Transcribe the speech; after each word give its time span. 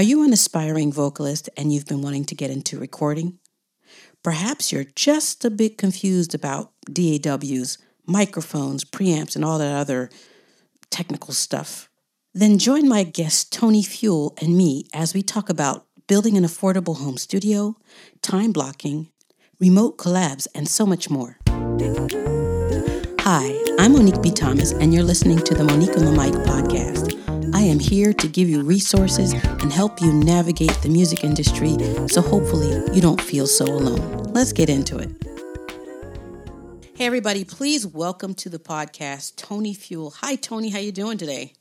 Are 0.00 0.12
you 0.12 0.24
an 0.24 0.32
aspiring 0.32 0.90
vocalist 0.94 1.50
and 1.58 1.74
you've 1.74 1.84
been 1.84 2.00
wanting 2.00 2.24
to 2.24 2.34
get 2.34 2.50
into 2.50 2.78
recording? 2.78 3.38
Perhaps 4.22 4.72
you're 4.72 4.86
just 4.96 5.44
a 5.44 5.50
bit 5.50 5.76
confused 5.76 6.34
about 6.34 6.72
DAWs, 6.90 7.76
microphones, 8.06 8.82
preamps, 8.82 9.36
and 9.36 9.44
all 9.44 9.58
that 9.58 9.76
other 9.76 10.08
technical 10.88 11.34
stuff. 11.34 11.90
Then 12.32 12.56
join 12.56 12.88
my 12.88 13.02
guest 13.02 13.52
Tony 13.52 13.82
Fuel 13.82 14.34
and 14.40 14.56
me 14.56 14.86
as 14.94 15.12
we 15.12 15.22
talk 15.22 15.50
about 15.50 15.84
building 16.06 16.38
an 16.38 16.44
affordable 16.44 16.96
home 16.96 17.18
studio, 17.18 17.76
time 18.22 18.52
blocking, 18.52 19.10
remote 19.58 19.98
collabs, 19.98 20.48
and 20.54 20.66
so 20.66 20.86
much 20.86 21.10
more. 21.10 21.36
Hi, 23.20 23.54
I'm 23.78 23.92
Monique 23.92 24.22
B. 24.22 24.30
Thomas, 24.30 24.72
and 24.72 24.94
you're 24.94 25.04
listening 25.04 25.40
to 25.40 25.54
the 25.54 25.62
Monique 25.62 25.98
on 25.98 26.06
the 26.06 26.12
Mic 26.12 26.32
podcast. 26.46 27.19
I 27.60 27.64
am 27.64 27.78
here 27.78 28.14
to 28.14 28.26
give 28.26 28.48
you 28.48 28.62
resources 28.62 29.34
and 29.34 29.70
help 29.70 30.00
you 30.00 30.14
navigate 30.14 30.72
the 30.80 30.88
music 30.88 31.24
industry 31.24 31.76
so 32.08 32.22
hopefully 32.22 32.70
you 32.94 33.02
don't 33.02 33.20
feel 33.20 33.46
so 33.46 33.66
alone. 33.66 34.32
Let's 34.32 34.54
get 34.54 34.70
into 34.70 34.96
it. 34.96 35.10
Hey 36.94 37.04
everybody, 37.04 37.44
please 37.44 37.86
welcome 37.86 38.32
to 38.36 38.48
the 38.48 38.58
podcast 38.58 39.36
Tony 39.36 39.74
Fuel. 39.74 40.10
Hi 40.22 40.36
Tony, 40.36 40.70
how 40.70 40.78
you 40.78 40.90
doing 40.90 41.18
today? 41.18 41.52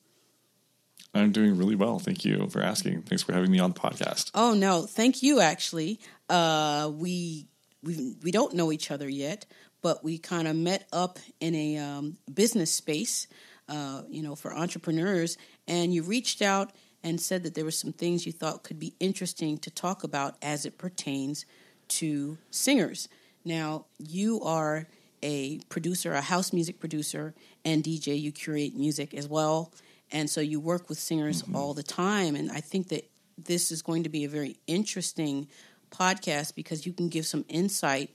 I'm 1.13 1.33
doing 1.33 1.57
really 1.57 1.75
well. 1.75 1.99
Thank 1.99 2.23
you 2.23 2.47
for 2.47 2.61
asking. 2.61 3.01
Thanks 3.01 3.23
for 3.23 3.33
having 3.33 3.51
me 3.51 3.59
on 3.59 3.73
the 3.73 3.79
podcast. 3.81 4.31
Oh 4.33 4.53
no, 4.53 4.83
thank 4.83 5.21
you 5.21 5.41
actually. 5.41 5.99
Uh, 6.29 6.89
we 6.93 7.49
we 7.83 8.15
we 8.23 8.31
don't 8.31 8.53
know 8.53 8.71
each 8.71 8.89
other 8.89 9.09
yet, 9.09 9.45
but 9.81 10.01
we 10.01 10.17
kind 10.17 10.47
of 10.47 10.55
met 10.55 10.87
up 10.93 11.19
in 11.41 11.55
a 11.55 11.77
um, 11.77 12.15
business 12.33 12.71
space, 12.71 13.27
uh, 13.69 14.03
you 14.09 14.21
know, 14.21 14.35
for 14.35 14.53
entrepreneurs, 14.53 15.37
and 15.67 15.93
you 15.93 16.03
reached 16.03 16.41
out 16.41 16.71
and 17.03 17.21
said 17.21 17.43
that 17.43 17.55
there 17.55 17.63
were 17.63 17.71
some 17.71 17.93
things 17.93 18.25
you 18.25 18.31
thought 18.31 18.63
could 18.63 18.79
be 18.79 18.93
interesting 18.99 19.57
to 19.59 19.69
talk 19.69 20.03
about 20.03 20.35
as 20.41 20.65
it 20.65 20.77
pertains 20.77 21.45
to 21.87 22.37
singers. 22.51 23.07
Now, 23.45 23.85
you 23.97 24.41
are 24.41 24.87
a 25.23 25.59
producer, 25.69 26.13
a 26.13 26.21
house 26.21 26.51
music 26.51 26.79
producer, 26.79 27.33
and 27.63 27.83
DJ. 27.83 28.19
You 28.19 28.31
curate 28.31 28.75
music 28.75 29.13
as 29.13 29.27
well. 29.27 29.73
And 30.11 30.29
so 30.29 30.41
you 30.41 30.59
work 30.59 30.89
with 30.89 30.97
singers 30.97 31.43
mm-hmm. 31.43 31.55
all 31.55 31.73
the 31.73 31.83
time. 31.83 32.35
And 32.35 32.51
I 32.51 32.61
think 32.61 32.89
that 32.89 33.09
this 33.37 33.71
is 33.71 33.81
going 33.81 34.03
to 34.03 34.09
be 34.09 34.25
a 34.25 34.29
very 34.29 34.57
interesting 34.67 35.47
podcast 35.91 36.55
because 36.55 36.85
you 36.85 36.93
can 36.93 37.09
give 37.09 37.25
some 37.25 37.45
insight 37.47 38.09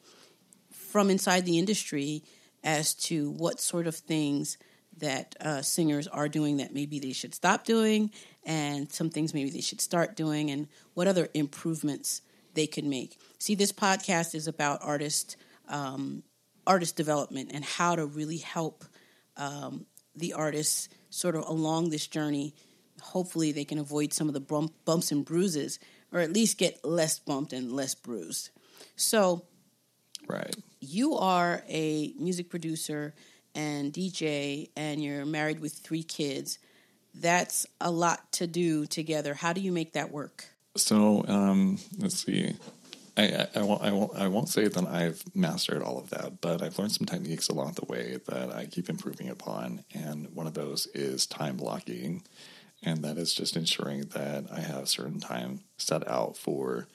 from 0.71 1.11
inside 1.11 1.45
the 1.45 1.59
industry 1.59 2.23
as 2.63 2.95
to 2.95 3.31
what 3.31 3.61
sort 3.61 3.87
of 3.87 3.95
things 3.95 4.59
that 4.99 5.35
uh, 5.41 5.63
singers 5.63 6.07
are 6.07 6.29
doing 6.29 6.59
that 6.59 6.73
maybe 6.73 6.99
they 6.99 7.13
should 7.13 7.35
stop 7.35 7.65
doing, 7.65 8.11
and 8.45 8.91
some 8.91 9.11
things 9.11 9.35
maybe 9.35 9.51
they 9.51 9.61
should 9.61 9.81
start 9.81 10.17
doing, 10.17 10.51
and 10.51 10.69
what 10.95 11.07
other 11.07 11.29
improvements 11.35 12.23
they 12.55 12.67
could 12.67 12.85
make. 12.85 13.19
See, 13.39 13.55
this 13.55 13.73
podcast 13.73 14.35
is 14.35 14.47
about 14.47 14.81
artist 14.83 15.37
um, 15.69 16.23
artist 16.67 16.97
development 16.97 17.51
and 17.53 17.65
how 17.65 17.97
to 17.97 18.07
really 18.07 18.39
help 18.39 18.85
um, 19.37 19.87
the 20.15 20.33
artists 20.33 20.89
sort 21.11 21.35
of 21.37 21.47
along 21.47 21.91
this 21.91 22.07
journey. 22.07 22.55
Hopefully, 23.03 23.53
they 23.53 23.65
can 23.65 23.79
avoid 23.79 24.13
some 24.13 24.29
of 24.29 24.35
the 24.35 24.41
bump, 24.41 24.73
bumps 24.85 25.13
and 25.13 25.25
bruises, 25.25 25.79
or 26.13 26.21
at 26.21 26.33
least 26.33 26.59
get 26.59 26.85
less 26.85 27.19
bumped 27.19 27.53
and 27.53 27.73
less 27.73 27.95
bruised. 27.95 28.51
So, 28.97 29.45
right, 30.29 30.55
you 30.81 31.17
are 31.17 31.65
a 31.69 32.15
music 32.19 32.49
producer 32.51 33.15
and 33.55 33.93
DJ, 33.93 34.71
and 34.77 35.03
you're 35.03 35.25
married 35.25 35.61
with 35.61 35.73
three 35.73 36.03
kids. 36.03 36.59
That's 37.15 37.67
a 37.81 37.91
lot 37.91 38.33
to 38.33 38.47
do 38.47 38.87
together. 38.87 39.35
How 39.35 39.53
do 39.53 39.61
you 39.61 39.73
make 39.73 39.93
that 39.93 40.11
work? 40.11 40.47
So, 40.77 41.25
um, 41.29 41.79
let's 41.99 42.25
see. 42.25 42.57
I, 43.17 43.23
I, 43.23 43.49
I, 43.57 43.63
won't, 43.63 43.83
I, 43.83 43.93
won't, 43.93 44.17
I 44.17 44.29
won't 44.29 44.49
say 44.49 44.67
that 44.67 44.87
I've 44.87 45.23
mastered 45.35 45.83
all 45.83 45.99
of 45.99 46.11
that, 46.11 46.41
but 46.41 46.63
I've 46.63 46.79
learned 46.79 46.93
some 46.93 47.07
techniques 47.07 47.49
along 47.49 47.75
the 47.75 47.85
way 47.85 48.19
that 48.27 48.53
I 48.53 48.67
keep 48.67 48.89
improving 48.89 49.29
upon. 49.29 49.85
And 49.95 50.35
one 50.35 50.49
of 50.49 50.55
those 50.55 50.89
is 50.95 51.27
time 51.27 51.57
blocking. 51.57 52.25
And 52.83 53.05
that 53.05 53.17
is 53.17 53.33
just 53.33 53.57
ensuring 53.57 54.03
that 54.15 54.47
I 54.53 54.61
have 54.61 54.89
certain 54.89 55.21
time 55.21 55.61
set 55.79 56.07
out 56.09 56.37
for, 56.37 56.89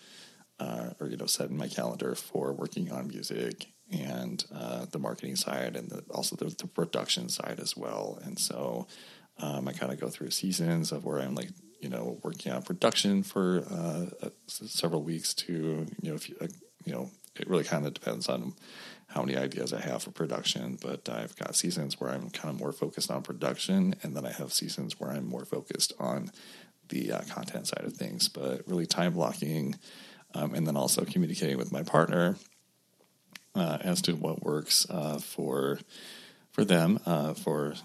uh, 0.59 0.89
or, 0.99 1.07
you 1.07 1.15
know, 1.15 1.25
set 1.25 1.49
in 1.49 1.57
my 1.57 1.69
calendar 1.69 2.15
for 2.15 2.51
working 2.51 2.91
on 2.91 3.07
music 3.07 3.67
and 3.91 4.43
uh, 4.53 4.85
the 4.91 4.99
marketing 4.99 5.35
side 5.35 5.75
and 5.75 5.89
the, 5.89 6.03
also 6.11 6.35
the, 6.35 6.45
the, 6.45 6.67
production 6.67 7.27
side 7.27 7.59
as 7.59 7.75
well. 7.75 8.19
And 8.23 8.37
so 8.37 8.87
um, 9.39 9.67
I 9.67 9.73
kind 9.73 9.91
of 9.91 9.99
go 9.99 10.09
through 10.09 10.29
seasons 10.29 10.91
of 10.91 11.05
where 11.05 11.19
I'm 11.19 11.33
like 11.33 11.49
you 11.79 11.89
know, 11.89 12.19
working 12.23 12.51
on 12.51 12.61
production 12.61 13.23
for 13.23 13.63
uh, 13.71 14.25
uh 14.25 14.29
several 14.47 15.01
weeks 15.01 15.33
to, 15.33 15.53
you 15.53 16.09
know, 16.09 16.15
if 16.15 16.29
you, 16.29 16.35
uh, 16.41 16.47
you 16.85 16.93
know, 16.93 17.09
it 17.35 17.49
really 17.49 17.63
kind 17.63 17.85
of 17.85 17.93
depends 17.93 18.27
on 18.27 18.53
how 19.07 19.23
many 19.23 19.37
ideas 19.37 19.73
I 19.73 19.81
have 19.81 20.03
for 20.03 20.11
production. 20.11 20.77
But 20.81 21.09
I've 21.09 21.35
got 21.37 21.55
seasons 21.55 21.99
where 21.99 22.11
I'm 22.11 22.29
kind 22.29 22.53
of 22.53 22.59
more 22.59 22.71
focused 22.71 23.09
on 23.09 23.23
production, 23.23 23.95
and 24.03 24.15
then 24.15 24.25
I 24.25 24.31
have 24.31 24.53
seasons 24.53 24.99
where 24.99 25.11
I'm 25.11 25.27
more 25.27 25.45
focused 25.45 25.93
on 25.99 26.31
the 26.89 27.13
uh, 27.13 27.21
content 27.29 27.67
side 27.67 27.85
of 27.85 27.93
things. 27.93 28.27
But 28.27 28.67
really, 28.67 28.85
time 28.85 29.13
blocking, 29.13 29.75
um, 30.33 30.53
and 30.53 30.67
then 30.67 30.75
also 30.75 31.05
communicating 31.05 31.57
with 31.57 31.71
my 31.71 31.83
partner 31.83 32.35
uh, 33.55 33.77
as 33.81 34.01
to 34.03 34.13
what 34.13 34.43
works 34.43 34.85
uh, 34.89 35.19
for 35.19 35.79
for 36.51 36.65
them 36.65 36.99
for 37.35 37.75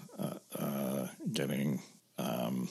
getting. 1.31 1.81
Um, 2.17 2.69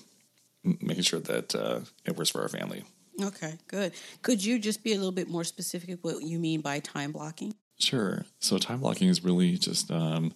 making 0.64 1.02
sure 1.02 1.20
that 1.20 1.54
uh, 1.54 1.80
it 2.04 2.16
works 2.16 2.30
for 2.30 2.42
our 2.42 2.48
family. 2.48 2.84
Okay, 3.22 3.58
good. 3.68 3.92
Could 4.22 4.44
you 4.44 4.58
just 4.58 4.82
be 4.82 4.92
a 4.92 4.96
little 4.96 5.12
bit 5.12 5.28
more 5.28 5.44
specific 5.44 5.98
what 6.02 6.22
you 6.22 6.38
mean 6.38 6.60
by 6.60 6.80
time 6.80 7.12
blocking? 7.12 7.54
Sure. 7.78 8.24
So 8.40 8.58
time 8.58 8.80
blocking 8.80 9.08
is 9.08 9.22
really 9.22 9.56
just 9.56 9.90
um, 9.90 10.32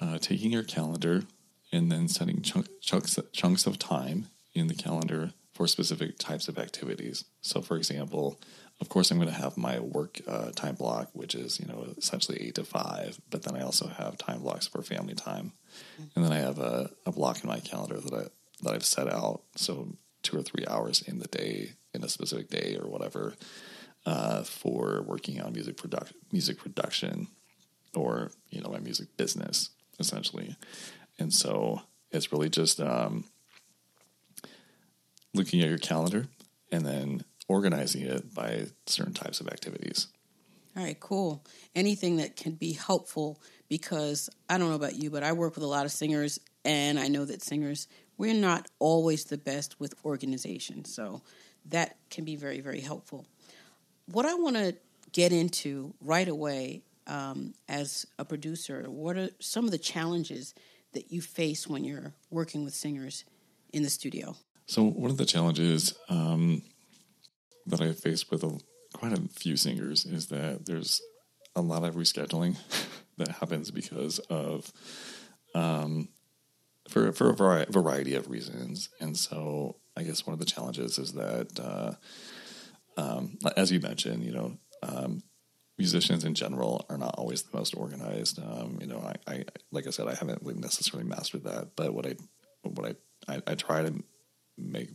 uh, 0.00 0.18
taking 0.18 0.52
your 0.52 0.62
calendar 0.62 1.24
and 1.72 1.90
then 1.90 2.08
setting 2.08 2.42
chunk, 2.42 2.68
chunks 2.80 3.18
chunks 3.32 3.66
of 3.66 3.78
time 3.78 4.28
in 4.54 4.68
the 4.68 4.74
calendar 4.74 5.32
for 5.52 5.66
specific 5.66 6.18
types 6.18 6.48
of 6.48 6.58
activities. 6.58 7.24
So, 7.40 7.60
for 7.60 7.76
example, 7.76 8.40
of 8.80 8.88
course, 8.90 9.10
I'm 9.10 9.18
going 9.18 9.30
to 9.30 9.34
have 9.34 9.56
my 9.56 9.80
work 9.80 10.20
uh, 10.26 10.50
time 10.50 10.74
block, 10.74 11.08
which 11.14 11.34
is 11.34 11.58
you 11.58 11.66
know 11.66 11.94
essentially 11.96 12.38
eight 12.40 12.56
to 12.56 12.64
five. 12.64 13.18
But 13.30 13.42
then 13.42 13.56
I 13.56 13.62
also 13.62 13.88
have 13.88 14.18
time 14.18 14.40
blocks 14.40 14.66
for 14.66 14.82
family 14.82 15.14
time, 15.14 15.52
and 16.14 16.24
then 16.24 16.32
I 16.32 16.38
have 16.38 16.58
a, 16.58 16.90
a 17.06 17.12
block 17.12 17.42
in 17.42 17.48
my 17.48 17.60
calendar 17.60 18.00
that 18.00 18.12
I 18.12 18.26
that 18.62 18.74
I've 18.74 18.84
set 18.84 19.08
out. 19.08 19.42
So 19.54 19.96
two 20.22 20.38
or 20.38 20.42
three 20.42 20.66
hours 20.66 21.02
in 21.02 21.20
the 21.20 21.28
day, 21.28 21.72
in 21.94 22.04
a 22.04 22.08
specific 22.08 22.50
day 22.50 22.76
or 22.80 22.88
whatever, 22.88 23.34
uh, 24.04 24.42
for 24.42 25.02
working 25.06 25.40
on 25.40 25.52
music 25.52 25.76
production, 25.78 26.16
music 26.30 26.58
production, 26.58 27.28
or 27.94 28.30
you 28.50 28.60
know 28.60 28.70
my 28.70 28.80
music 28.80 29.16
business 29.16 29.70
essentially. 29.98 30.54
And 31.18 31.32
so 31.32 31.80
it's 32.10 32.30
really 32.30 32.50
just 32.50 32.78
um, 32.80 33.24
looking 35.32 35.62
at 35.62 35.68
your 35.70 35.78
calendar 35.78 36.26
and 36.70 36.84
then 36.84 37.24
organizing 37.48 38.02
it 38.02 38.34
by 38.34 38.66
certain 38.86 39.14
types 39.14 39.40
of 39.40 39.48
activities. 39.48 40.08
All 40.76 40.82
right, 40.82 40.98
cool. 41.00 41.44
Anything 41.74 42.16
that 42.18 42.36
can 42.36 42.52
be 42.52 42.72
helpful 42.72 43.40
because 43.68 44.28
I 44.48 44.58
don't 44.58 44.68
know 44.68 44.74
about 44.74 44.96
you, 44.96 45.10
but 45.10 45.22
I 45.22 45.32
work 45.32 45.54
with 45.54 45.64
a 45.64 45.68
lot 45.68 45.86
of 45.86 45.92
singers 45.92 46.38
and 46.64 46.98
I 46.98 47.08
know 47.08 47.24
that 47.24 47.42
singers 47.42 47.88
we're 48.18 48.34
not 48.34 48.68
always 48.78 49.24
the 49.24 49.38
best 49.38 49.78
with 49.78 49.94
organization. 50.04 50.84
So 50.84 51.22
that 51.66 51.96
can 52.10 52.24
be 52.24 52.36
very, 52.36 52.60
very 52.60 52.80
helpful. 52.80 53.26
What 54.06 54.26
I 54.26 54.34
want 54.34 54.56
to 54.56 54.74
get 55.12 55.32
into 55.32 55.94
right 56.00 56.28
away 56.28 56.82
um, 57.06 57.54
as 57.68 58.06
a 58.18 58.24
producer, 58.24 58.84
what 58.88 59.16
are 59.16 59.30
some 59.40 59.64
of 59.64 59.70
the 59.70 59.78
challenges 59.78 60.54
that 60.92 61.12
you 61.12 61.20
face 61.20 61.66
when 61.66 61.84
you're 61.84 62.14
working 62.30 62.64
with 62.64 62.74
singers 62.74 63.24
in 63.72 63.82
the 63.82 63.90
studio? 63.90 64.36
So, 64.66 64.82
one 64.82 65.10
of 65.10 65.16
the 65.16 65.26
challenges 65.26 65.94
um, 66.08 66.62
that 67.66 67.80
I 67.80 67.92
face 67.92 68.30
with 68.30 68.42
a, 68.42 68.58
quite 68.92 69.12
a 69.12 69.22
few 69.28 69.56
singers 69.56 70.04
is 70.04 70.26
that 70.28 70.66
there's 70.66 71.02
a 71.54 71.60
lot 71.60 71.84
of 71.84 71.94
rescheduling 71.94 72.56
that 73.18 73.28
happens 73.28 73.70
because 73.70 74.18
of 74.30 74.72
um, 75.54 76.08
for 76.88 77.12
for 77.12 77.30
a 77.30 77.66
variety 77.70 78.14
of 78.14 78.30
reasons. 78.30 78.90
And 79.00 79.16
so, 79.16 79.76
I 79.96 80.02
guess 80.02 80.26
one 80.26 80.34
of 80.34 80.38
the 80.38 80.44
challenges 80.44 80.98
is 80.98 81.14
that, 81.14 81.58
uh, 81.58 81.94
um, 83.00 83.38
as 83.56 83.72
you 83.72 83.80
mentioned, 83.80 84.22
you 84.22 84.32
know, 84.32 84.58
um, 84.82 85.22
musicians 85.78 86.24
in 86.24 86.34
general 86.34 86.86
are 86.88 86.98
not 86.98 87.14
always 87.18 87.42
the 87.42 87.56
most 87.56 87.74
organized. 87.76 88.38
Um, 88.38 88.78
you 88.80 88.86
know, 88.86 88.98
I, 88.98 89.32
I, 89.32 89.44
like 89.70 89.86
I 89.86 89.90
said, 89.90 90.08
I 90.08 90.14
haven't 90.14 90.44
necessarily 90.60 91.08
mastered 91.08 91.44
that, 91.44 91.70
but 91.76 91.92
what 91.92 92.06
I 92.06 92.16
what 92.62 92.96
I, 93.28 93.34
I, 93.34 93.42
I 93.46 93.54
try 93.54 93.82
to 93.82 94.02
make 94.58 94.90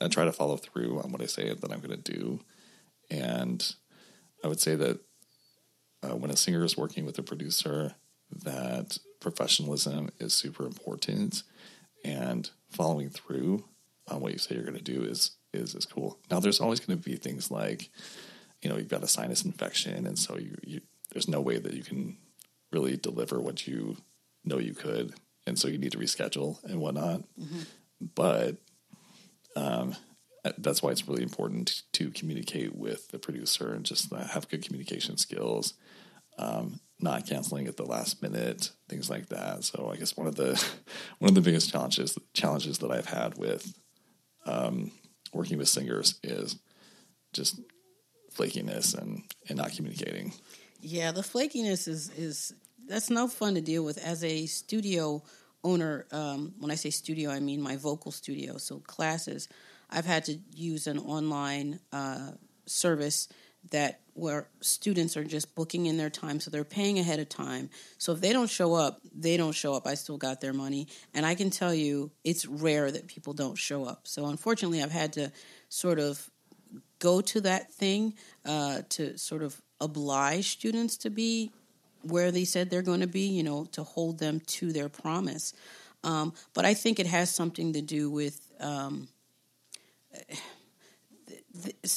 I 0.00 0.08
try 0.08 0.24
to 0.24 0.32
follow 0.32 0.56
through 0.56 1.00
on 1.00 1.12
what 1.12 1.22
I 1.22 1.26
say 1.26 1.52
that 1.52 1.72
I'm 1.72 1.80
going 1.80 2.00
to 2.00 2.12
do, 2.12 2.40
and 3.10 3.74
I 4.44 4.48
would 4.48 4.60
say 4.60 4.74
that 4.74 5.00
uh, 6.02 6.16
when 6.16 6.30
a 6.30 6.36
singer 6.36 6.64
is 6.64 6.76
working 6.76 7.04
with 7.04 7.18
a 7.18 7.22
producer, 7.22 7.94
that 8.44 8.98
professionalism 9.20 10.10
is 10.20 10.32
super 10.34 10.64
important 10.64 11.42
and 12.04 12.50
following 12.70 13.10
through 13.10 13.64
on 14.06 14.20
what 14.20 14.32
you 14.32 14.38
say 14.38 14.54
you're 14.54 14.64
going 14.64 14.76
to 14.76 14.82
do 14.82 15.02
is 15.02 15.32
is 15.52 15.74
is 15.74 15.86
cool. 15.86 16.18
Now, 16.30 16.40
there's 16.40 16.60
always 16.60 16.80
going 16.80 16.98
to 16.98 17.04
be 17.04 17.16
things 17.16 17.50
like, 17.50 17.90
you 18.62 18.68
know, 18.68 18.76
you've 18.76 18.88
got 18.88 19.02
a 19.02 19.08
sinus 19.08 19.44
infection, 19.44 20.06
and 20.06 20.18
so 20.18 20.36
you, 20.36 20.56
you 20.62 20.80
there's 21.12 21.28
no 21.28 21.40
way 21.40 21.58
that 21.58 21.72
you 21.72 21.82
can 21.82 22.16
really 22.70 22.96
deliver 22.96 23.40
what 23.40 23.66
you 23.66 23.96
know 24.44 24.58
you 24.58 24.74
could, 24.74 25.14
and 25.46 25.58
so 25.58 25.68
you 25.68 25.78
need 25.78 25.92
to 25.92 25.98
reschedule 25.98 26.62
and 26.64 26.80
whatnot. 26.80 27.20
Mm-hmm. 27.40 27.60
But 28.14 28.56
um, 29.58 29.96
that's 30.58 30.82
why 30.82 30.90
it's 30.90 31.06
really 31.06 31.22
important 31.22 31.82
to 31.92 32.10
communicate 32.10 32.74
with 32.74 33.08
the 33.08 33.18
producer 33.18 33.72
and 33.72 33.84
just 33.84 34.12
have 34.12 34.48
good 34.48 34.64
communication 34.64 35.16
skills. 35.16 35.74
Um, 36.38 36.80
not 37.00 37.26
canceling 37.26 37.66
at 37.66 37.76
the 37.76 37.84
last 37.84 38.22
minute, 38.22 38.70
things 38.88 39.10
like 39.10 39.28
that. 39.28 39.64
So 39.64 39.90
I 39.92 39.96
guess 39.96 40.16
one 40.16 40.26
of 40.26 40.36
the 40.36 40.52
one 41.18 41.28
of 41.28 41.34
the 41.34 41.40
biggest 41.40 41.70
challenges 41.70 42.16
challenges 42.32 42.78
that 42.78 42.90
I've 42.90 43.06
had 43.06 43.36
with 43.36 43.74
um, 44.46 44.92
working 45.32 45.58
with 45.58 45.68
singers 45.68 46.18
is 46.22 46.56
just 47.32 47.60
flakiness 48.34 48.96
and 48.96 49.24
and 49.48 49.58
not 49.58 49.72
communicating. 49.72 50.32
Yeah, 50.80 51.12
the 51.12 51.22
flakiness 51.22 51.88
is 51.88 52.10
is 52.10 52.54
that's 52.88 53.10
no 53.10 53.28
fun 53.28 53.54
to 53.54 53.60
deal 53.60 53.84
with 53.84 53.98
as 53.98 54.22
a 54.24 54.46
studio 54.46 55.22
owner. 55.64 56.06
Um, 56.12 56.54
when 56.58 56.70
I 56.70 56.74
say 56.74 56.90
studio, 56.90 57.30
I 57.30 57.40
mean 57.40 57.60
my 57.60 57.76
vocal 57.76 58.12
studio. 58.12 58.58
So 58.58 58.78
classes, 58.80 59.48
I've 59.90 60.06
had 60.06 60.24
to 60.26 60.38
use 60.54 60.86
an 60.86 60.98
online 60.98 61.80
uh, 61.92 62.32
service 62.66 63.28
that 63.70 64.00
where 64.14 64.48
students 64.60 65.16
are 65.16 65.24
just 65.24 65.54
booking 65.54 65.86
in 65.86 65.96
their 65.96 66.10
time 66.10 66.40
so 66.40 66.50
they're 66.50 66.64
paying 66.64 66.98
ahead 66.98 67.18
of 67.18 67.28
time 67.28 67.68
so 67.98 68.12
if 68.12 68.20
they 68.20 68.32
don't 68.32 68.50
show 68.50 68.74
up 68.74 69.00
they 69.14 69.36
don't 69.36 69.52
show 69.52 69.74
up 69.74 69.86
i 69.86 69.94
still 69.94 70.16
got 70.16 70.40
their 70.40 70.52
money 70.52 70.86
and 71.12 71.26
i 71.26 71.34
can 71.34 71.50
tell 71.50 71.74
you 71.74 72.10
it's 72.24 72.46
rare 72.46 72.90
that 72.90 73.06
people 73.06 73.32
don't 73.32 73.56
show 73.56 73.84
up 73.84 74.06
so 74.06 74.26
unfortunately 74.26 74.82
i've 74.82 74.92
had 74.92 75.12
to 75.12 75.30
sort 75.68 75.98
of 75.98 76.30
go 76.98 77.20
to 77.20 77.40
that 77.40 77.72
thing 77.72 78.14
uh, 78.44 78.82
to 78.88 79.16
sort 79.16 79.42
of 79.42 79.60
oblige 79.80 80.48
students 80.48 80.96
to 80.96 81.10
be 81.10 81.52
where 82.08 82.30
they 82.30 82.44
said 82.44 82.70
they're 82.70 82.82
going 82.82 83.00
to 83.00 83.06
be 83.06 83.28
you 83.28 83.42
know 83.42 83.64
to 83.66 83.82
hold 83.82 84.18
them 84.18 84.40
to 84.40 84.72
their 84.72 84.88
promise 84.88 85.52
um, 86.04 86.32
but 86.54 86.64
i 86.64 86.74
think 86.74 86.98
it 86.98 87.06
has 87.06 87.30
something 87.30 87.72
to 87.72 87.82
do 87.82 88.10
with 88.10 88.40
um, 88.60 89.08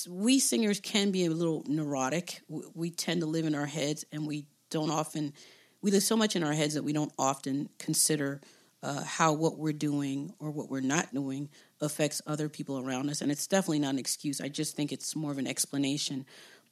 we 0.10 0.40
singers 0.40 0.80
can 0.80 1.12
be 1.12 1.26
a 1.26 1.30
little 1.30 1.64
neurotic. 1.68 2.42
We 2.74 2.90
tend 2.90 3.22
to 3.22 3.28
live 3.28 3.46
in 3.46 3.56
our 3.56 3.66
heads, 3.66 4.06
and 4.12 4.28
we 4.28 4.46
don't 4.70 4.90
often 4.90 5.34
we 5.82 5.92
live 5.92 6.04
so 6.04 6.16
much 6.16 6.36
in 6.36 6.44
our 6.44 6.54
heads 6.54 6.76
that 6.76 6.84
we 6.84 6.94
don't 6.94 7.12
often 7.18 7.70
consider 7.80 8.42
uh, 8.84 9.04
how 9.04 9.34
what 9.34 9.58
we're 9.58 9.74
doing 9.74 10.32
or 10.40 10.52
what 10.52 10.70
we're 10.70 10.80
not 10.80 11.14
doing 11.14 11.50
affects 11.82 12.22
other 12.28 12.50
people 12.50 12.80
around 12.80 13.10
us. 13.10 13.22
And 13.22 13.32
it's 13.32 13.48
definitely 13.48 13.80
not 13.80 13.94
an 13.94 14.00
excuse. 14.00 14.42
I 14.42 14.48
just 14.48 14.76
think 14.76 14.92
it's 14.92 15.16
more 15.16 15.32
of 15.32 15.40
an 15.40 15.48
explanation. 15.48 16.26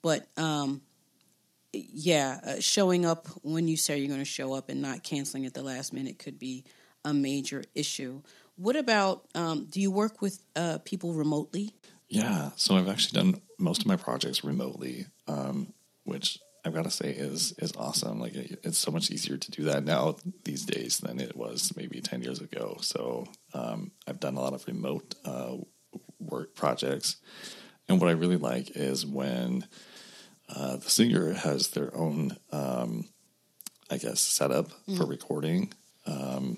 But 0.03 0.27
um, 0.37 0.81
yeah, 1.73 2.39
uh, 2.45 2.59
showing 2.59 3.05
up 3.05 3.27
when 3.43 3.67
you 3.67 3.77
say 3.77 3.97
you're 3.97 4.07
going 4.07 4.19
to 4.19 4.25
show 4.25 4.53
up 4.53 4.69
and 4.69 4.81
not 4.81 5.03
canceling 5.03 5.45
at 5.45 5.53
the 5.53 5.61
last 5.61 5.93
minute 5.93 6.19
could 6.19 6.39
be 6.39 6.65
a 7.05 7.13
major 7.13 7.63
issue. 7.75 8.21
What 8.55 8.75
about 8.75 9.25
um, 9.35 9.67
do 9.69 9.79
you 9.79 9.91
work 9.91 10.21
with 10.21 10.43
uh, 10.55 10.79
people 10.83 11.13
remotely? 11.13 11.73
Yeah, 12.09 12.49
so 12.55 12.75
I've 12.75 12.89
actually 12.89 13.21
done 13.21 13.41
most 13.59 13.81
of 13.81 13.87
my 13.87 13.95
projects 13.95 14.43
remotely, 14.43 15.05
um, 15.27 15.73
which 16.03 16.39
I've 16.65 16.73
got 16.73 16.83
to 16.83 16.91
say 16.91 17.11
is 17.11 17.53
is 17.59 17.71
awesome. 17.77 18.19
Like 18.19 18.35
it, 18.35 18.59
it's 18.63 18.77
so 18.77 18.91
much 18.91 19.11
easier 19.11 19.37
to 19.37 19.51
do 19.51 19.63
that 19.65 19.85
now 19.85 20.17
these 20.43 20.65
days 20.65 20.97
than 20.97 21.19
it 21.19 21.37
was 21.37 21.71
maybe 21.77 22.01
ten 22.01 22.21
years 22.21 22.41
ago. 22.41 22.77
So 22.81 23.27
um, 23.53 23.91
I've 24.07 24.19
done 24.19 24.35
a 24.35 24.41
lot 24.41 24.53
of 24.53 24.65
remote 24.67 25.15
uh, 25.23 25.57
work 26.19 26.55
projects, 26.55 27.17
and 27.87 28.01
what 28.01 28.09
I 28.09 28.13
really 28.13 28.37
like 28.37 28.75
is 28.75 29.05
when 29.05 29.65
uh, 30.53 30.77
the 30.77 30.89
singer 30.89 31.33
has 31.33 31.69
their 31.69 31.95
own, 31.95 32.35
um, 32.51 33.05
I 33.89 33.97
guess, 33.97 34.19
setup 34.19 34.69
mm. 34.87 34.97
for 34.97 35.05
recording, 35.05 35.73
um, 36.05 36.57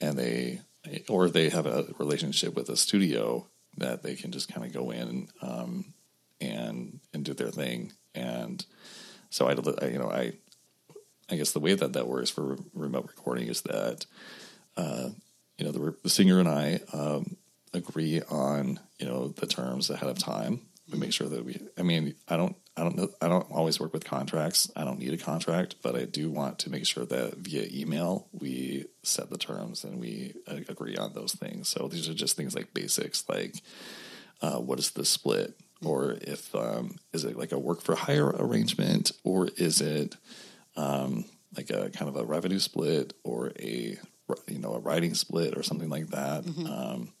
and 0.00 0.16
they 0.18 0.60
or 1.08 1.28
they 1.28 1.48
have 1.48 1.66
a 1.66 1.86
relationship 1.98 2.54
with 2.54 2.68
a 2.68 2.76
studio 2.76 3.46
that 3.78 4.02
they 4.02 4.14
can 4.14 4.32
just 4.32 4.52
kind 4.52 4.66
of 4.66 4.72
go 4.72 4.90
in 4.90 5.28
um, 5.40 5.92
and 6.40 7.00
and 7.12 7.24
do 7.24 7.34
their 7.34 7.50
thing. 7.50 7.92
And 8.14 8.64
so 9.30 9.48
I, 9.48 9.86
you 9.86 9.98
know, 9.98 10.10
I 10.10 10.32
I 11.30 11.36
guess 11.36 11.52
the 11.52 11.60
way 11.60 11.74
that 11.74 11.94
that 11.94 12.06
works 12.06 12.30
for 12.30 12.58
remote 12.74 13.08
recording 13.08 13.48
is 13.48 13.62
that 13.62 14.06
uh, 14.76 15.08
you 15.58 15.64
know 15.64 15.72
the, 15.72 15.94
the, 16.02 16.10
singer 16.10 16.38
and 16.38 16.48
I 16.48 16.80
um, 16.92 17.36
agree 17.72 18.20
on 18.28 18.80
you 18.98 19.06
know 19.06 19.28
the 19.28 19.46
terms 19.46 19.90
ahead 19.90 20.08
of 20.08 20.18
time. 20.18 20.60
We 20.92 20.98
make 20.98 21.12
sure 21.12 21.28
that 21.28 21.44
we. 21.44 21.58
I 21.78 21.82
mean, 21.82 22.14
I 22.28 22.36
don't. 22.36 22.56
I 22.76 22.82
don't 22.82 22.96
know. 22.96 23.08
I 23.20 23.28
don't 23.28 23.50
always 23.50 23.80
work 23.80 23.92
with 23.92 24.04
contracts. 24.04 24.70
I 24.76 24.84
don't 24.84 24.98
need 24.98 25.12
a 25.12 25.18
contract, 25.18 25.76
but 25.82 25.94
I 25.94 26.04
do 26.04 26.30
want 26.30 26.58
to 26.60 26.70
make 26.70 26.86
sure 26.86 27.04
that 27.04 27.38
via 27.38 27.66
email 27.70 28.28
we 28.32 28.86
set 29.02 29.30
the 29.30 29.38
terms 29.38 29.84
and 29.84 29.98
we 29.98 30.34
uh, 30.46 30.60
agree 30.68 30.96
on 30.96 31.12
those 31.12 31.34
things. 31.34 31.68
So 31.68 31.88
these 31.88 32.08
are 32.08 32.14
just 32.14 32.36
things 32.36 32.54
like 32.54 32.72
basics, 32.72 33.28
like 33.28 33.56
uh, 34.40 34.58
what 34.58 34.78
is 34.78 34.90
the 34.90 35.04
split, 35.04 35.54
or 35.84 36.16
if 36.20 36.54
um, 36.54 36.96
is 37.12 37.24
it 37.24 37.36
like 37.36 37.52
a 37.52 37.58
work 37.58 37.82
for 37.82 37.94
hire 37.94 38.28
arrangement, 38.28 39.12
or 39.24 39.48
is 39.56 39.80
it 39.80 40.16
um, 40.76 41.24
like 41.56 41.70
a 41.70 41.90
kind 41.90 42.08
of 42.08 42.16
a 42.16 42.24
revenue 42.24 42.58
split, 42.58 43.14
or 43.24 43.52
a 43.58 43.98
you 44.48 44.58
know 44.58 44.74
a 44.74 44.80
writing 44.80 45.14
split, 45.14 45.56
or 45.56 45.62
something 45.62 45.88
like 45.88 46.08
that. 46.08 46.44
Mm-hmm. 46.44 46.66
Um, 46.66 47.12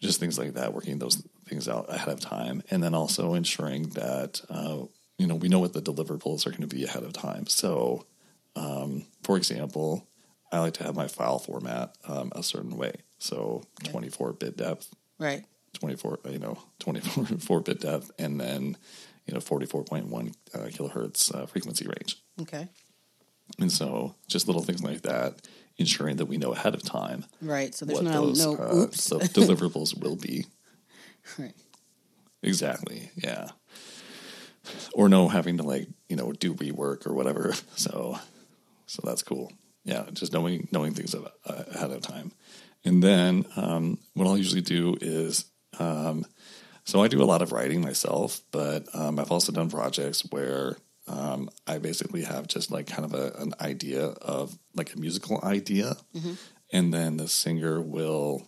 just 0.00 0.18
things 0.18 0.38
like 0.38 0.54
that, 0.54 0.74
working 0.74 0.98
those 0.98 1.22
things 1.50 1.68
out 1.68 1.92
ahead 1.92 2.08
of 2.08 2.20
time, 2.20 2.62
and 2.70 2.82
then 2.82 2.94
also 2.94 3.34
ensuring 3.34 3.90
that 3.90 4.40
uh, 4.48 4.78
you 5.18 5.26
know 5.26 5.34
we 5.34 5.48
know 5.48 5.58
what 5.58 5.74
the 5.74 5.82
deliverables 5.82 6.46
are 6.46 6.50
going 6.50 6.66
to 6.66 6.74
be 6.74 6.84
ahead 6.84 7.02
of 7.02 7.12
time. 7.12 7.46
So, 7.46 8.06
um, 8.56 9.04
for 9.22 9.36
example, 9.36 10.06
I 10.50 10.60
like 10.60 10.74
to 10.74 10.84
have 10.84 10.96
my 10.96 11.08
file 11.08 11.38
format 11.38 11.94
um, 12.06 12.32
a 12.34 12.42
certain 12.42 12.76
way. 12.78 12.94
So, 13.18 13.64
twenty 13.84 14.08
four 14.08 14.32
bit 14.32 14.56
depth, 14.56 14.94
right? 15.18 15.44
Twenty 15.74 15.96
four, 15.96 16.18
you 16.28 16.38
know, 16.38 16.58
twenty 16.78 17.00
four 17.00 17.60
bit 17.60 17.80
depth, 17.80 18.10
and 18.18 18.40
then 18.40 18.76
you 19.26 19.34
know 19.34 19.40
forty 19.40 19.66
four 19.66 19.84
point 19.84 20.06
one 20.06 20.32
uh, 20.54 20.68
kilohertz 20.68 21.34
uh, 21.34 21.46
frequency 21.46 21.86
range. 21.86 22.16
Okay. 22.40 22.68
And 23.58 23.70
so, 23.70 24.14
just 24.28 24.46
little 24.46 24.62
things 24.62 24.82
like 24.82 25.02
that, 25.02 25.42
ensuring 25.76 26.16
that 26.16 26.26
we 26.26 26.36
know 26.36 26.52
ahead 26.52 26.74
of 26.74 26.82
time, 26.84 27.24
right? 27.42 27.74
So 27.74 27.84
there's 27.84 28.00
no 28.00 28.26
those, 28.26 28.44
no 28.44 28.56
uh, 28.56 28.74
oops. 28.74 29.10
deliverables 29.10 30.00
will 30.00 30.16
be. 30.16 30.46
Right. 31.38 31.54
Exactly. 32.42 33.10
Yeah. 33.16 33.48
Or 34.94 35.08
no 35.08 35.28
having 35.28 35.58
to 35.58 35.62
like, 35.62 35.88
you 36.08 36.16
know, 36.16 36.32
do 36.32 36.54
rework 36.54 37.06
or 37.06 37.14
whatever. 37.14 37.54
So 37.76 38.18
so 38.86 39.02
that's 39.04 39.22
cool. 39.22 39.52
Yeah, 39.84 40.06
just 40.12 40.32
knowing 40.32 40.68
knowing 40.72 40.94
things 40.94 41.14
ahead 41.14 41.90
of 41.90 42.02
time. 42.02 42.32
And 42.84 43.02
then 43.02 43.46
um, 43.56 43.98
what 44.14 44.26
I'll 44.26 44.36
usually 44.36 44.62
do 44.62 44.96
is 45.00 45.44
um, 45.78 46.26
so 46.84 47.02
I 47.02 47.08
do 47.08 47.22
a 47.22 47.24
lot 47.24 47.42
of 47.42 47.52
writing 47.52 47.80
myself, 47.80 48.40
but 48.50 48.86
um, 48.94 49.18
I've 49.18 49.30
also 49.30 49.52
done 49.52 49.70
projects 49.70 50.22
where 50.30 50.76
um, 51.06 51.48
I 51.66 51.78
basically 51.78 52.24
have 52.24 52.48
just 52.48 52.70
like 52.70 52.86
kind 52.86 53.04
of 53.04 53.14
a, 53.14 53.32
an 53.38 53.54
idea 53.60 54.06
of 54.06 54.56
like 54.74 54.94
a 54.94 54.98
musical 54.98 55.40
idea, 55.42 55.96
mm-hmm. 56.14 56.32
and 56.72 56.92
then 56.92 57.16
the 57.16 57.28
singer 57.28 57.80
will 57.80 58.46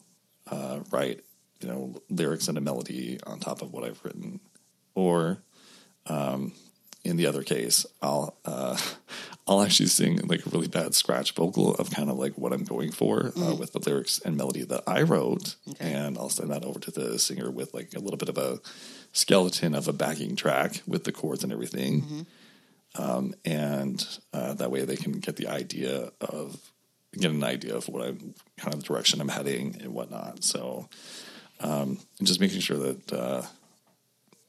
uh, 0.50 0.80
write 0.90 1.20
you 1.62 1.68
know 1.68 1.94
lyrics 2.10 2.48
and 2.48 2.58
a 2.58 2.60
melody 2.60 3.18
on 3.26 3.38
top 3.38 3.62
of 3.62 3.72
what 3.72 3.84
I've 3.84 4.02
written, 4.04 4.40
or 4.94 5.38
um, 6.06 6.52
in 7.04 7.16
the 7.16 7.26
other 7.26 7.42
case, 7.42 7.86
I'll 8.00 8.36
uh, 8.44 8.76
I'll 9.46 9.62
actually 9.62 9.86
sing 9.86 10.18
like 10.26 10.46
a 10.46 10.50
really 10.50 10.68
bad 10.68 10.94
scratch 10.94 11.32
vocal 11.32 11.74
of 11.74 11.90
kind 11.90 12.10
of 12.10 12.18
like 12.18 12.38
what 12.38 12.52
I'm 12.52 12.64
going 12.64 12.92
for 12.92 13.26
uh, 13.26 13.30
mm. 13.30 13.52
uh, 13.52 13.54
with 13.56 13.72
the 13.72 13.80
lyrics 13.80 14.20
and 14.24 14.36
melody 14.36 14.62
that 14.64 14.84
I 14.86 15.02
wrote, 15.02 15.56
okay. 15.68 15.92
and 15.92 16.16
I'll 16.16 16.28
send 16.28 16.50
that 16.50 16.64
over 16.64 16.78
to 16.80 16.90
the 16.90 17.18
singer 17.18 17.50
with 17.50 17.74
like 17.74 17.94
a 17.94 18.00
little 18.00 18.18
bit 18.18 18.28
of 18.28 18.38
a 18.38 18.60
skeleton 19.12 19.74
of 19.74 19.88
a 19.88 19.92
backing 19.92 20.36
track 20.36 20.82
with 20.86 21.04
the 21.04 21.12
chords 21.12 21.42
and 21.42 21.52
everything, 21.52 22.02
mm-hmm. 22.02 23.02
um, 23.02 23.34
and 23.44 24.18
uh, 24.32 24.54
that 24.54 24.70
way 24.70 24.84
they 24.84 24.96
can 24.96 25.12
get 25.12 25.36
the 25.36 25.48
idea 25.48 26.10
of 26.20 26.56
get 27.18 27.30
an 27.30 27.44
idea 27.44 27.74
of 27.74 27.88
what 27.88 28.02
I'm 28.06 28.34
kind 28.56 28.74
of 28.74 28.80
the 28.80 28.86
direction 28.86 29.20
I'm 29.20 29.28
heading 29.28 29.76
and 29.80 29.92
whatnot. 29.92 30.44
So 30.44 30.88
um, 31.60 31.98
and 32.18 32.26
just 32.26 32.40
making 32.40 32.60
sure 32.60 32.78
that 32.78 33.12
uh, 33.12 33.42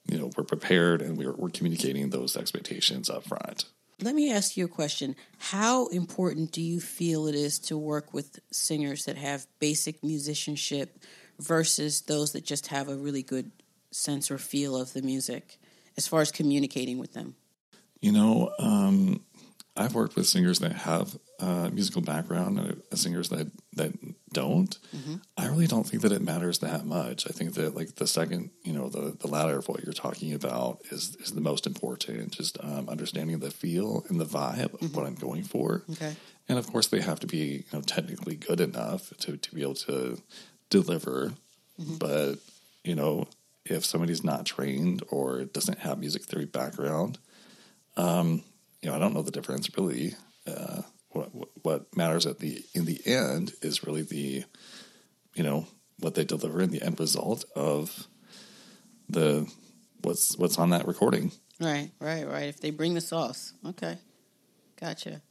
you 0.07 0.17
know 0.17 0.31
we're 0.37 0.43
prepared 0.43 1.01
and 1.01 1.17
we're, 1.17 1.33
we're 1.33 1.49
communicating 1.49 2.09
those 2.09 2.35
expectations 2.35 3.09
up 3.09 3.23
front. 3.25 3.65
Let 4.01 4.15
me 4.15 4.31
ask 4.31 4.57
you 4.57 4.65
a 4.65 4.69
question. 4.69 5.15
How 5.37 5.87
important 5.87 6.51
do 6.51 6.61
you 6.61 6.79
feel 6.79 7.27
it 7.27 7.35
is 7.35 7.59
to 7.59 7.77
work 7.77 8.13
with 8.13 8.39
singers 8.51 9.05
that 9.05 9.17
have 9.17 9.47
basic 9.59 10.03
musicianship 10.03 10.99
versus 11.39 12.01
those 12.01 12.33
that 12.33 12.43
just 12.43 12.67
have 12.67 12.89
a 12.89 12.95
really 12.95 13.23
good 13.23 13.51
sense 13.91 14.31
or 14.31 14.37
feel 14.37 14.75
of 14.75 14.93
the 14.93 15.01
music 15.01 15.57
as 15.95 16.07
far 16.07 16.21
as 16.21 16.31
communicating 16.31 16.97
with 16.97 17.13
them? 17.13 17.35
You 18.01 18.11
know, 18.11 18.51
um, 18.59 19.21
I've 19.75 19.95
worked 19.95 20.15
with 20.15 20.27
singers 20.27 20.59
that 20.59 20.73
have 20.73 21.17
a 21.39 21.71
musical 21.71 22.01
background 22.01 22.59
and 22.59 22.99
singers 22.99 23.29
that 23.29 23.49
that 23.73 23.93
don't. 24.31 24.77
Mm-hmm. 24.95 25.15
I 25.35 25.47
really 25.47 25.65
don't 25.65 25.83
think 25.83 26.03
that 26.03 26.11
it 26.11 26.21
matters 26.21 26.59
that 26.59 26.85
much. 26.85 27.27
I 27.27 27.31
think 27.31 27.55
that 27.55 27.75
like 27.75 27.95
the 27.95 28.05
second, 28.05 28.51
you 28.63 28.73
know, 28.73 28.87
the 28.89 29.17
the 29.19 29.27
latter 29.27 29.57
of 29.57 29.67
what 29.67 29.83
you're 29.83 29.93
talking 29.93 30.33
about 30.33 30.81
is 30.91 31.15
is 31.15 31.31
the 31.31 31.41
most 31.41 31.65
important. 31.65 32.31
Just 32.31 32.57
um, 32.63 32.87
understanding 32.87 33.39
the 33.39 33.49
feel 33.49 34.05
and 34.09 34.21
the 34.21 34.25
vibe 34.25 34.73
of 34.75 34.79
mm-hmm. 34.79 34.95
what 34.95 35.07
I'm 35.07 35.15
going 35.15 35.43
for. 35.43 35.83
Okay. 35.91 36.15
And 36.47 36.59
of 36.59 36.67
course, 36.67 36.87
they 36.87 37.01
have 37.01 37.19
to 37.21 37.27
be 37.27 37.37
you 37.37 37.63
know 37.73 37.81
technically 37.81 38.35
good 38.35 38.61
enough 38.61 39.09
to 39.21 39.37
to 39.37 39.55
be 39.55 39.63
able 39.63 39.75
to 39.75 40.21
deliver. 40.69 41.33
Mm-hmm. 41.79 41.95
But 41.95 42.35
you 42.83 42.93
know, 42.93 43.27
if 43.65 43.85
somebody's 43.85 44.23
not 44.23 44.45
trained 44.45 45.03
or 45.09 45.45
doesn't 45.45 45.79
have 45.79 45.99
music 45.99 46.23
theory 46.25 46.45
background, 46.45 47.17
um, 47.97 48.43
you 48.83 48.89
know, 48.89 48.95
I 48.95 48.99
don't 48.99 49.13
know 49.13 49.21
the 49.21 49.31
difference 49.31 49.69
really. 49.77 50.15
Uh, 50.45 50.81
what, 51.09 51.29
what 51.61 51.95
matters 51.95 52.25
at 52.25 52.39
the 52.39 52.63
in 52.73 52.85
the 52.85 52.99
end 53.05 53.53
is 53.61 53.83
really 53.83 54.01
the, 54.01 54.43
you 55.35 55.43
know, 55.43 55.67
what 55.99 56.15
they 56.15 56.25
deliver 56.25 56.61
in 56.61 56.71
the 56.71 56.81
end 56.81 56.99
result 56.99 57.45
of 57.55 58.07
the 59.07 59.49
what's 60.01 60.37
what's 60.37 60.57
on 60.57 60.71
that 60.71 60.87
recording. 60.87 61.31
Right, 61.59 61.91
right, 61.99 62.27
right. 62.27 62.49
If 62.49 62.59
they 62.59 62.71
bring 62.71 62.93
the 62.93 63.01
sauce, 63.01 63.53
okay, 63.65 63.97
gotcha. 64.79 65.21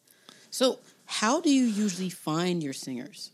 So, 0.51 0.79
how 1.05 1.41
do 1.41 1.53
you 1.53 1.65
usually 1.65 2.11
find 2.11 2.63
your 2.63 2.73
singers, 2.73 3.33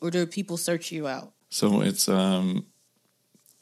or 0.00 0.10
do 0.10 0.26
people 0.26 0.56
search 0.56 0.92
you 0.92 1.06
out? 1.06 1.32
So 1.50 1.82
it's 1.82 2.08
um, 2.08 2.66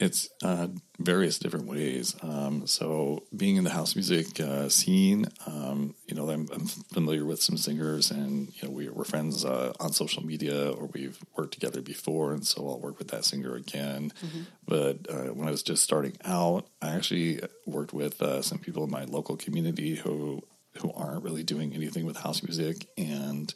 it's 0.01 0.29
uh, 0.43 0.67
various 0.99 1.37
different 1.37 1.67
ways. 1.67 2.15
Um, 2.23 2.65
so, 2.65 3.23
being 3.35 3.55
in 3.55 3.63
the 3.63 3.69
house 3.69 3.95
music 3.95 4.39
uh, 4.39 4.67
scene, 4.67 5.27
um, 5.45 5.93
you 6.07 6.15
know, 6.15 6.27
I'm, 6.29 6.47
I'm, 6.51 6.65
familiar 6.65 7.23
with 7.23 7.41
some 7.41 7.55
singers, 7.55 8.09
and 8.09 8.51
you 8.55 8.67
know, 8.67 8.73
we, 8.73 8.87
are 8.87 9.03
friends 9.03 9.45
uh, 9.45 9.73
on 9.79 9.93
social 9.93 10.25
media, 10.25 10.71
or 10.71 10.87
we've 10.87 11.19
worked 11.37 11.53
together 11.53 11.81
before, 11.81 12.33
and 12.33 12.45
so 12.45 12.67
I'll 12.67 12.79
work 12.79 12.97
with 12.97 13.09
that 13.09 13.25
singer 13.25 13.55
again. 13.55 14.11
Mm-hmm. 14.25 14.41
But 14.67 15.07
uh, 15.07 15.33
when 15.33 15.47
I 15.47 15.51
was 15.51 15.61
just 15.61 15.83
starting 15.83 16.17
out, 16.25 16.67
I 16.81 16.95
actually 16.95 17.41
worked 17.67 17.93
with 17.93 18.21
uh, 18.21 18.41
some 18.41 18.57
people 18.57 18.83
in 18.83 18.89
my 18.89 19.03
local 19.03 19.37
community 19.37 19.95
who 19.95 20.41
who 20.77 20.91
aren't 20.93 21.23
really 21.23 21.43
doing 21.43 21.73
anything 21.73 22.05
with 22.05 22.17
house 22.17 22.41
music, 22.41 22.87
and 22.97 23.53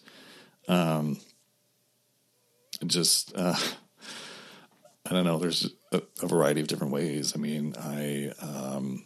um, 0.68 1.18
just 2.86 3.36
uh, 3.36 3.56
I 5.06 5.14
don't 5.14 5.25
know. 5.25 5.38
There's 5.38 5.70
a, 5.96 6.25
a, 6.25 6.28
variety 6.28 6.62
of 6.62 6.68
different 6.68 6.94
ways. 6.94 7.34
I 7.36 7.40
mean, 7.40 7.75
I 7.78 8.32
um, 8.42 9.04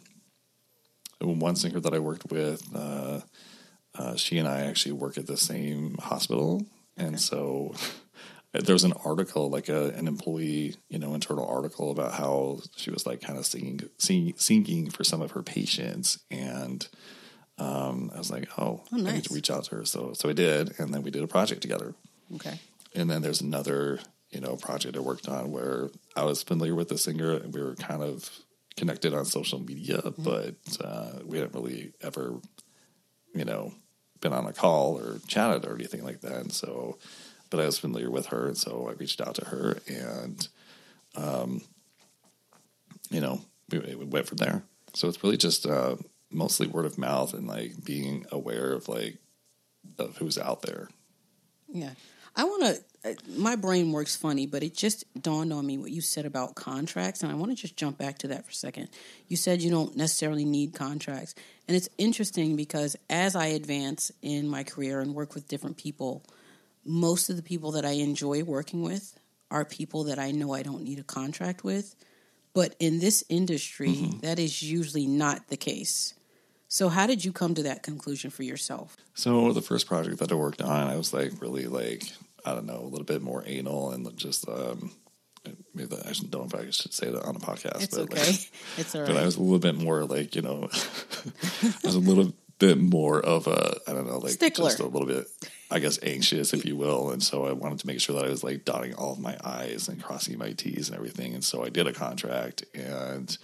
one 1.20 1.56
singer 1.56 1.80
that 1.80 1.94
I 1.94 1.98
worked 1.98 2.30
with, 2.30 2.62
uh, 2.74 3.20
uh, 3.94 4.16
she 4.16 4.38
and 4.38 4.48
I 4.48 4.62
actually 4.62 4.92
work 4.92 5.18
at 5.18 5.26
the 5.26 5.36
same 5.36 5.96
hospital, 5.98 6.66
okay. 6.98 7.06
and 7.06 7.20
so 7.20 7.74
there 8.52 8.74
was 8.74 8.84
an 8.84 8.94
article, 9.04 9.50
like 9.50 9.68
a, 9.68 9.90
an 9.90 10.08
employee, 10.08 10.76
you 10.88 10.98
know, 10.98 11.14
internal 11.14 11.46
article 11.46 11.90
about 11.90 12.14
how 12.14 12.60
she 12.76 12.90
was 12.90 13.06
like 13.06 13.20
kind 13.20 13.38
of 13.38 13.46
singing, 13.46 13.80
singing, 13.98 14.34
singing 14.36 14.90
for 14.90 15.04
some 15.04 15.22
of 15.22 15.32
her 15.32 15.42
patients, 15.42 16.18
and 16.30 16.88
um, 17.58 18.10
I 18.14 18.18
was 18.18 18.30
like, 18.30 18.48
oh, 18.58 18.82
oh 18.92 18.96
nice. 18.96 19.06
I 19.06 19.14
need 19.16 19.24
to 19.24 19.34
reach 19.34 19.50
out 19.50 19.64
to 19.64 19.76
her. 19.76 19.84
So 19.84 20.12
so 20.14 20.28
I 20.28 20.32
did, 20.32 20.78
and 20.78 20.94
then 20.94 21.02
we 21.02 21.10
did 21.10 21.22
a 21.22 21.28
project 21.28 21.62
together. 21.62 21.94
Okay. 22.36 22.58
And 22.94 23.08
then 23.10 23.22
there's 23.22 23.40
another 23.40 24.00
you 24.32 24.40
know 24.40 24.56
project 24.56 24.96
I 24.96 25.00
worked 25.00 25.28
on 25.28 25.50
where 25.50 25.90
I 26.16 26.24
was 26.24 26.42
familiar 26.42 26.74
with 26.74 26.88
the 26.88 26.98
singer 26.98 27.32
and 27.32 27.54
we 27.54 27.62
were 27.62 27.74
kind 27.74 28.02
of 28.02 28.30
connected 28.76 29.14
on 29.14 29.24
social 29.24 29.60
media, 29.60 29.98
mm-hmm. 29.98 30.22
but 30.22 30.84
uh, 30.84 31.20
we 31.24 31.38
hadn't 31.38 31.54
really 31.54 31.92
ever, 32.00 32.40
you 33.34 33.44
know, 33.44 33.72
been 34.20 34.32
on 34.32 34.46
a 34.46 34.52
call 34.52 34.98
or 34.98 35.18
chatted 35.26 35.66
or 35.66 35.74
anything 35.74 36.04
like 36.04 36.20
that. 36.20 36.36
And 36.36 36.52
so, 36.52 36.98
but 37.50 37.60
I 37.60 37.66
was 37.66 37.78
familiar 37.78 38.10
with 38.10 38.26
her, 38.26 38.46
and 38.46 38.56
so 38.56 38.88
I 38.88 38.92
reached 38.92 39.20
out 39.20 39.34
to 39.36 39.46
her, 39.46 39.78
and 39.88 40.48
um, 41.16 41.62
you 43.10 43.20
know, 43.20 43.40
we, 43.70 43.78
we 43.80 44.04
went 44.04 44.26
from 44.26 44.38
there. 44.38 44.62
So 44.94 45.08
it's 45.08 45.22
really 45.22 45.36
just 45.36 45.66
uh, 45.66 45.96
mostly 46.30 46.66
word 46.66 46.86
of 46.86 46.98
mouth 46.98 47.34
and 47.34 47.46
like 47.46 47.84
being 47.84 48.24
aware 48.30 48.72
of 48.72 48.88
like 48.88 49.18
of 49.98 50.16
who's 50.16 50.38
out 50.38 50.62
there. 50.62 50.88
Yeah, 51.68 51.92
I 52.36 52.44
want 52.44 52.62
to 52.62 52.82
my 53.28 53.56
brain 53.56 53.92
works 53.92 54.14
funny, 54.14 54.46
but 54.46 54.62
it 54.62 54.74
just 54.74 55.04
dawned 55.20 55.52
on 55.52 55.64
me 55.66 55.78
what 55.78 55.90
you 55.90 56.00
said 56.00 56.26
about 56.26 56.54
contracts, 56.54 57.22
and 57.22 57.32
I 57.32 57.34
want 57.34 57.50
to 57.50 57.56
just 57.56 57.76
jump 57.76 57.96
back 57.96 58.18
to 58.18 58.28
that 58.28 58.44
for 58.44 58.50
a 58.50 58.54
second. 58.54 58.88
You 59.28 59.36
said 59.36 59.62
you 59.62 59.70
don't 59.70 59.96
necessarily 59.96 60.44
need 60.44 60.74
contracts, 60.74 61.34
and 61.66 61.76
it's 61.76 61.88
interesting 61.96 62.56
because 62.56 62.96
as 63.08 63.34
I 63.34 63.46
advance 63.46 64.12
in 64.22 64.48
my 64.48 64.64
career 64.64 65.00
and 65.00 65.14
work 65.14 65.34
with 65.34 65.48
different 65.48 65.78
people, 65.78 66.22
most 66.84 67.30
of 67.30 67.36
the 67.36 67.42
people 67.42 67.72
that 67.72 67.84
I 67.84 67.92
enjoy 67.92 68.42
working 68.42 68.82
with 68.82 69.18
are 69.50 69.64
people 69.64 70.04
that 70.04 70.18
I 70.18 70.30
know 70.30 70.52
I 70.52 70.62
don't 70.62 70.82
need 70.82 70.98
a 70.98 71.04
contract 71.04 71.64
with. 71.64 71.94
But 72.52 72.74
in 72.80 72.98
this 72.98 73.24
industry, 73.28 73.90
mm-hmm. 73.90 74.18
that 74.20 74.38
is 74.38 74.62
usually 74.62 75.06
not 75.06 75.48
the 75.48 75.56
case. 75.56 76.14
So, 76.66 76.88
how 76.88 77.06
did 77.06 77.24
you 77.24 77.32
come 77.32 77.54
to 77.54 77.64
that 77.64 77.82
conclusion 77.82 78.30
for 78.30 78.42
yourself? 78.42 78.96
So, 79.14 79.52
the 79.52 79.62
first 79.62 79.86
project 79.86 80.18
that 80.18 80.30
I 80.30 80.36
worked 80.36 80.62
on, 80.62 80.88
I 80.88 80.96
was 80.96 81.12
like 81.12 81.32
really 81.40 81.66
like 81.66 82.04
I 82.44 82.54
don't 82.54 82.66
know, 82.66 82.80
a 82.80 82.88
little 82.88 83.04
bit 83.04 83.22
more 83.22 83.42
anal 83.46 83.90
and 83.90 84.16
just 84.16 84.48
um, 84.48 84.92
maybe 85.74 85.96
I 85.96 86.12
don't 86.12 86.32
know 86.32 86.44
if 86.44 86.54
I 86.54 86.70
should 86.70 86.92
say 86.92 87.10
that 87.10 87.22
on 87.22 87.36
a 87.36 87.40
podcast. 87.40 87.82
It's 87.82 87.96
but 87.96 88.12
okay. 88.12 88.30
Like, 88.30 88.50
it's 88.78 88.94
all 88.94 89.02
right. 89.02 89.08
But 89.08 89.16
I 89.16 89.24
was 89.24 89.36
a 89.36 89.42
little 89.42 89.58
bit 89.58 89.76
more 89.76 90.04
like 90.04 90.34
you 90.34 90.42
know, 90.42 90.68
I 91.62 91.74
was 91.84 91.94
a 91.94 92.00
little 92.00 92.32
bit 92.58 92.78
more 92.78 93.20
of 93.20 93.46
a 93.46 93.78
I 93.86 93.92
don't 93.92 94.06
know 94.06 94.18
like 94.18 94.32
Stickler. 94.32 94.66
just 94.66 94.80
a 94.80 94.86
little 94.86 95.08
bit 95.08 95.26
I 95.70 95.78
guess 95.78 95.98
anxious 96.02 96.52
if 96.52 96.64
you 96.64 96.76
will, 96.76 97.10
and 97.10 97.22
so 97.22 97.46
I 97.46 97.52
wanted 97.52 97.78
to 97.80 97.86
make 97.86 98.00
sure 98.00 98.16
that 98.16 98.26
I 98.26 98.28
was 98.28 98.44
like 98.44 98.64
dotting 98.64 98.94
all 98.94 99.12
of 99.12 99.18
my 99.18 99.36
I's 99.42 99.88
and 99.88 100.02
crossing 100.02 100.38
my 100.38 100.52
T's 100.52 100.88
and 100.88 100.96
everything, 100.96 101.34
and 101.34 101.44
so 101.44 101.64
I 101.64 101.68
did 101.68 101.86
a 101.86 101.92
contract 101.92 102.64
and 102.74 103.36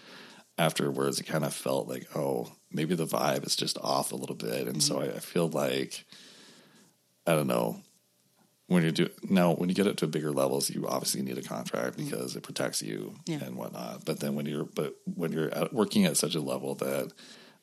afterwards 0.59 1.21
it 1.21 1.25
kind 1.25 1.45
of 1.45 1.53
felt 1.53 1.87
like 1.87 2.07
oh 2.17 2.51
maybe 2.73 2.95
the 2.95 3.07
vibe 3.07 3.47
is 3.47 3.57
just 3.57 3.77
off 3.83 4.13
a 4.13 4.17
little 4.17 4.35
bit 4.35 4.67
and 4.67 4.77
mm-hmm. 4.77 4.81
so 4.81 5.01
I, 5.01 5.17
I 5.17 5.19
feel 5.19 5.49
like 5.49 6.07
I 7.27 7.33
don't 7.33 7.47
know 7.47 7.83
when 8.69 8.83
you 8.83 8.91
do 8.91 9.09
now 9.29 9.53
when 9.53 9.69
you 9.69 9.75
get 9.75 9.87
up 9.87 9.97
to 9.97 10.07
bigger 10.07 10.33
levels 10.33 10.71
you 10.71 10.87
obviously 10.87 11.23
need 11.23 11.39
a 11.39 11.43
contract 11.43 11.97
because 11.97 12.35
mm. 12.35 12.37
it 12.37 12.43
protects 12.43 12.83
you 12.83 13.15
yeah. 13.27 13.39
and 13.45 13.57
whatnot 13.57 14.05
but 14.05 14.21
then 14.21 14.35
when 14.35 14.47
you're 14.47 14.65
but 14.65 14.95
when 15.05 15.33
you're 15.33 15.53
at, 15.55 15.73
working 15.73 16.05
at 16.05 16.17
such 16.17 16.35
a 16.35 16.41
level 16.41 16.75
that 16.75 17.13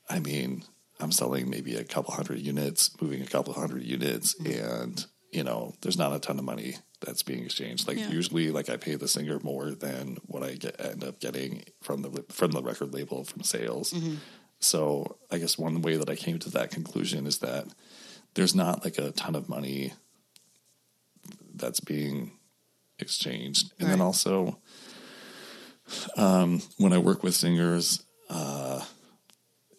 i 0.10 0.20
mean 0.20 0.64
i'm 1.00 1.12
selling 1.12 1.50
maybe 1.50 1.76
a 1.76 1.84
couple 1.84 2.14
hundred 2.14 2.40
units 2.40 2.90
moving 3.02 3.22
a 3.22 3.28
couple 3.28 3.54
hundred 3.54 3.84
units 3.84 4.36
mm. 4.42 4.82
and 4.82 5.06
you 5.32 5.44
know 5.44 5.74
there's 5.82 5.98
not 5.98 6.14
a 6.14 6.20
ton 6.20 6.40
of 6.40 6.46
money 6.46 6.76
that's 7.02 7.24
being 7.24 7.44
exchanged 7.44 7.88
like 7.88 7.98
yeah. 7.98 8.10
usually 8.10 8.50
like 8.50 8.70
i 8.70 8.78
pay 8.78 8.96
the 8.96 9.08
singer 9.08 9.40
more 9.44 9.72
than 9.72 10.18
what 10.26 10.44
i 10.44 10.54
get 10.54 10.80
end 10.80 11.04
up 11.04 11.20
getting 11.20 11.64
from 11.82 12.02
the 12.02 12.24
from 12.30 12.52
the 12.52 12.64
record 12.64 12.94
label 12.94 13.24
from 13.24 13.44
sales 13.44 13.92
mm-hmm. 13.92 14.16
so 14.60 15.18
i 15.32 15.38
guess 15.38 15.58
one 15.58 15.82
way 15.82 15.98
that 15.98 16.10
i 16.10 16.16
came 16.16 16.40
to 16.40 16.50
that 16.50 16.72
conclusion 16.72 17.28
is 17.28 17.40
that 17.40 17.68
there's 18.36 18.56
not 18.56 18.84
like 18.84 18.98
a 18.98 19.12
ton 19.12 19.36
of 19.36 19.50
money 19.50 19.94
that's 21.54 21.80
being 21.80 22.32
exchanged. 23.00 23.74
And 23.80 23.88
right. 23.88 23.94
then 23.94 24.02
also, 24.02 24.60
um, 26.18 26.62
when 26.78 26.94
I 26.94 26.98
work 26.98 27.24
with 27.24 27.36
singers, 27.36 28.04
uh, 28.30 28.84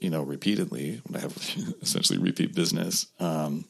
you 0.01 0.11
know, 0.11 0.23
repeatedly, 0.23 1.01
when 1.07 1.17
I 1.17 1.21
have 1.21 1.37
essentially 1.83 2.19
repeat 2.19 2.55
business, 2.55 3.07
um, 3.19 3.65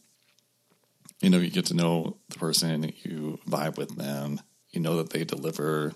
you 1.20 1.30
know, 1.30 1.38
you 1.38 1.50
get 1.50 1.66
to 1.66 1.74
know 1.74 2.18
the 2.28 2.38
person, 2.38 2.92
you 3.02 3.38
vibe 3.48 3.78
with 3.78 3.96
them, 3.96 4.40
you 4.70 4.80
know 4.80 4.96
that 4.96 5.10
they 5.10 5.24
deliver, 5.24 5.94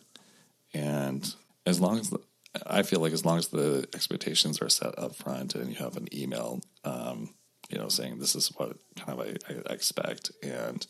and 0.72 1.34
as 1.66 1.80
long 1.80 1.98
as 1.98 2.10
the, 2.10 2.20
I 2.66 2.82
feel 2.82 3.00
like 3.00 3.12
as 3.12 3.24
long 3.24 3.38
as 3.38 3.48
the 3.48 3.86
expectations 3.94 4.62
are 4.62 4.68
set 4.68 4.98
up 4.98 5.16
front 5.16 5.54
and 5.54 5.68
you 5.68 5.76
have 5.76 5.96
an 5.96 6.08
email, 6.16 6.60
um, 6.84 7.34
you 7.68 7.78
know, 7.78 7.88
saying 7.88 8.18
this 8.18 8.34
is 8.34 8.48
what 8.56 8.76
kind 8.96 9.20
of 9.20 9.26
I, 9.26 9.34
I 9.50 9.72
expect, 9.72 10.30
and 10.42 10.86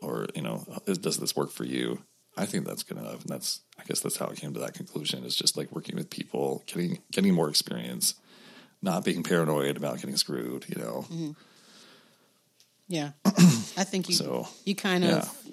or 0.00 0.26
you 0.34 0.42
know, 0.42 0.64
does 0.86 1.18
this 1.18 1.36
work 1.36 1.50
for 1.50 1.64
you? 1.64 2.02
I 2.36 2.46
think 2.46 2.66
that's 2.66 2.84
good 2.84 2.98
enough, 2.98 3.22
and 3.22 3.28
that's 3.28 3.60
I 3.78 3.84
guess 3.84 4.00
that's 4.00 4.16
how 4.16 4.26
I 4.26 4.34
came 4.34 4.54
to 4.54 4.60
that 4.60 4.74
conclusion. 4.74 5.24
Is 5.24 5.34
just 5.34 5.56
like 5.56 5.72
working 5.72 5.96
with 5.96 6.08
people, 6.08 6.62
getting 6.66 6.98
getting 7.10 7.34
more 7.34 7.48
experience, 7.48 8.14
not 8.80 9.04
being 9.04 9.22
paranoid 9.22 9.76
about 9.76 10.00
getting 10.00 10.16
screwed. 10.16 10.64
You 10.68 10.82
know. 10.82 11.06
Mm-hmm. 11.10 11.30
Yeah, 12.86 13.10
I 13.24 13.84
think 13.84 14.08
you 14.08 14.14
so, 14.14 14.48
you 14.64 14.74
kind 14.74 15.04
of. 15.04 15.10
Yeah. 15.44 15.52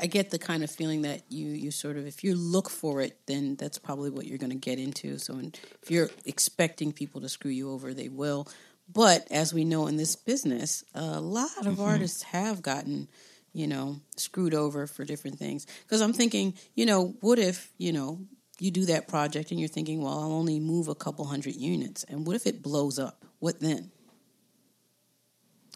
I 0.00 0.06
get 0.06 0.30
the 0.30 0.40
kind 0.40 0.64
of 0.64 0.72
feeling 0.72 1.02
that 1.02 1.22
you 1.28 1.46
you 1.46 1.70
sort 1.70 1.96
of 1.96 2.04
if 2.04 2.24
you 2.24 2.34
look 2.34 2.68
for 2.68 3.00
it, 3.00 3.16
then 3.26 3.54
that's 3.54 3.78
probably 3.78 4.10
what 4.10 4.26
you're 4.26 4.38
going 4.38 4.50
to 4.50 4.56
get 4.56 4.80
into. 4.80 5.18
So 5.18 5.40
if 5.82 5.88
you're 5.88 6.10
expecting 6.24 6.92
people 6.92 7.20
to 7.20 7.28
screw 7.28 7.52
you 7.52 7.70
over, 7.70 7.94
they 7.94 8.08
will. 8.08 8.48
But 8.92 9.26
as 9.30 9.54
we 9.54 9.64
know 9.64 9.86
in 9.86 9.96
this 9.96 10.16
business, 10.16 10.84
a 10.94 11.20
lot 11.20 11.66
of 11.66 11.74
mm-hmm. 11.74 11.82
artists 11.82 12.22
have 12.24 12.62
gotten 12.62 13.08
you 13.56 13.66
know, 13.66 13.96
screwed 14.16 14.54
over 14.54 14.86
for 14.86 15.04
different 15.04 15.38
things. 15.38 15.66
Because 15.82 16.00
I'm 16.00 16.12
thinking, 16.12 16.54
you 16.74 16.86
know, 16.86 17.14
what 17.20 17.38
if, 17.38 17.72
you 17.78 17.92
know, 17.92 18.20
you 18.58 18.70
do 18.70 18.86
that 18.86 19.08
project 19.08 19.50
and 19.50 19.58
you're 19.60 19.68
thinking, 19.68 20.02
well, 20.02 20.18
I'll 20.18 20.32
only 20.32 20.60
move 20.60 20.88
a 20.88 20.94
couple 20.94 21.24
hundred 21.24 21.56
units. 21.56 22.04
And 22.04 22.26
what 22.26 22.36
if 22.36 22.46
it 22.46 22.62
blows 22.62 22.98
up? 22.98 23.24
What 23.38 23.60
then? 23.60 23.90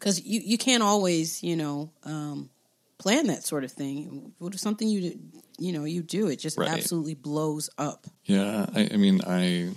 because 0.00 0.24
you 0.24 0.40
you 0.42 0.58
can't 0.58 0.82
always 0.82 1.42
you 1.42 1.54
know 1.56 1.90
um, 2.04 2.50
plan 2.98 3.26
that 3.28 3.44
sort 3.44 3.64
of 3.64 3.70
thing. 3.70 4.32
What 4.38 4.54
if 4.54 4.60
something 4.60 4.88
you 4.88 5.18
you 5.58 5.72
know 5.72 5.84
you 5.84 6.02
do 6.02 6.28
it 6.28 6.36
just 6.36 6.58
Right. 6.58 6.68
absolutely 6.68 7.14
blows 7.14 7.70
up? 7.78 8.06
Yeah, 8.24 8.66
I, 8.74 8.88
I 8.92 8.96
mean, 8.96 9.20
I 9.26 9.70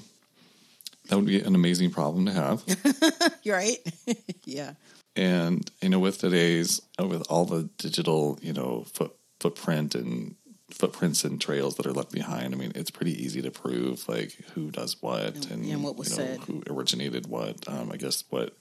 that 1.09 1.17
would 1.17 1.25
be 1.25 1.41
an 1.41 1.53
amazing 1.53 1.91
problem 1.91 2.25
to 2.25 2.31
have. 2.31 2.63
You're 3.43 3.57
right. 3.63 3.77
yeah. 4.45 4.73
And 5.15 5.69
you 5.81 5.89
know, 5.89 5.99
with 5.99 6.17
today's 6.19 6.81
uh, 6.99 7.07
with 7.07 7.23
all 7.29 7.45
the 7.45 7.69
digital, 7.77 8.39
you 8.41 8.53
know, 8.53 8.83
foot 8.93 9.15
footprint 9.39 9.95
and 9.95 10.35
footprints 10.71 11.23
and 11.23 11.39
trails 11.39 11.75
that 11.75 11.85
are 11.85 11.91
left 11.93 12.11
behind. 12.11 12.53
I 12.53 12.57
mean, 12.57 12.71
it's 12.75 12.89
pretty 12.89 13.11
easy 13.23 13.41
to 13.43 13.51
prove 13.51 14.07
like 14.09 14.31
who 14.55 14.71
does 14.71 15.01
what 15.01 15.35
and, 15.51 15.65
and 15.65 15.83
what 15.83 15.97
was 15.97 16.11
you 16.11 16.17
know, 16.17 16.31
said. 16.31 16.39
who 16.41 16.63
originated 16.67 17.27
what. 17.27 17.67
Um, 17.67 17.91
I 17.91 17.97
guess 17.97 18.23
what 18.29 18.57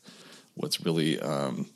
what's 0.54 0.80
really 0.84 1.18
um, 1.20 1.70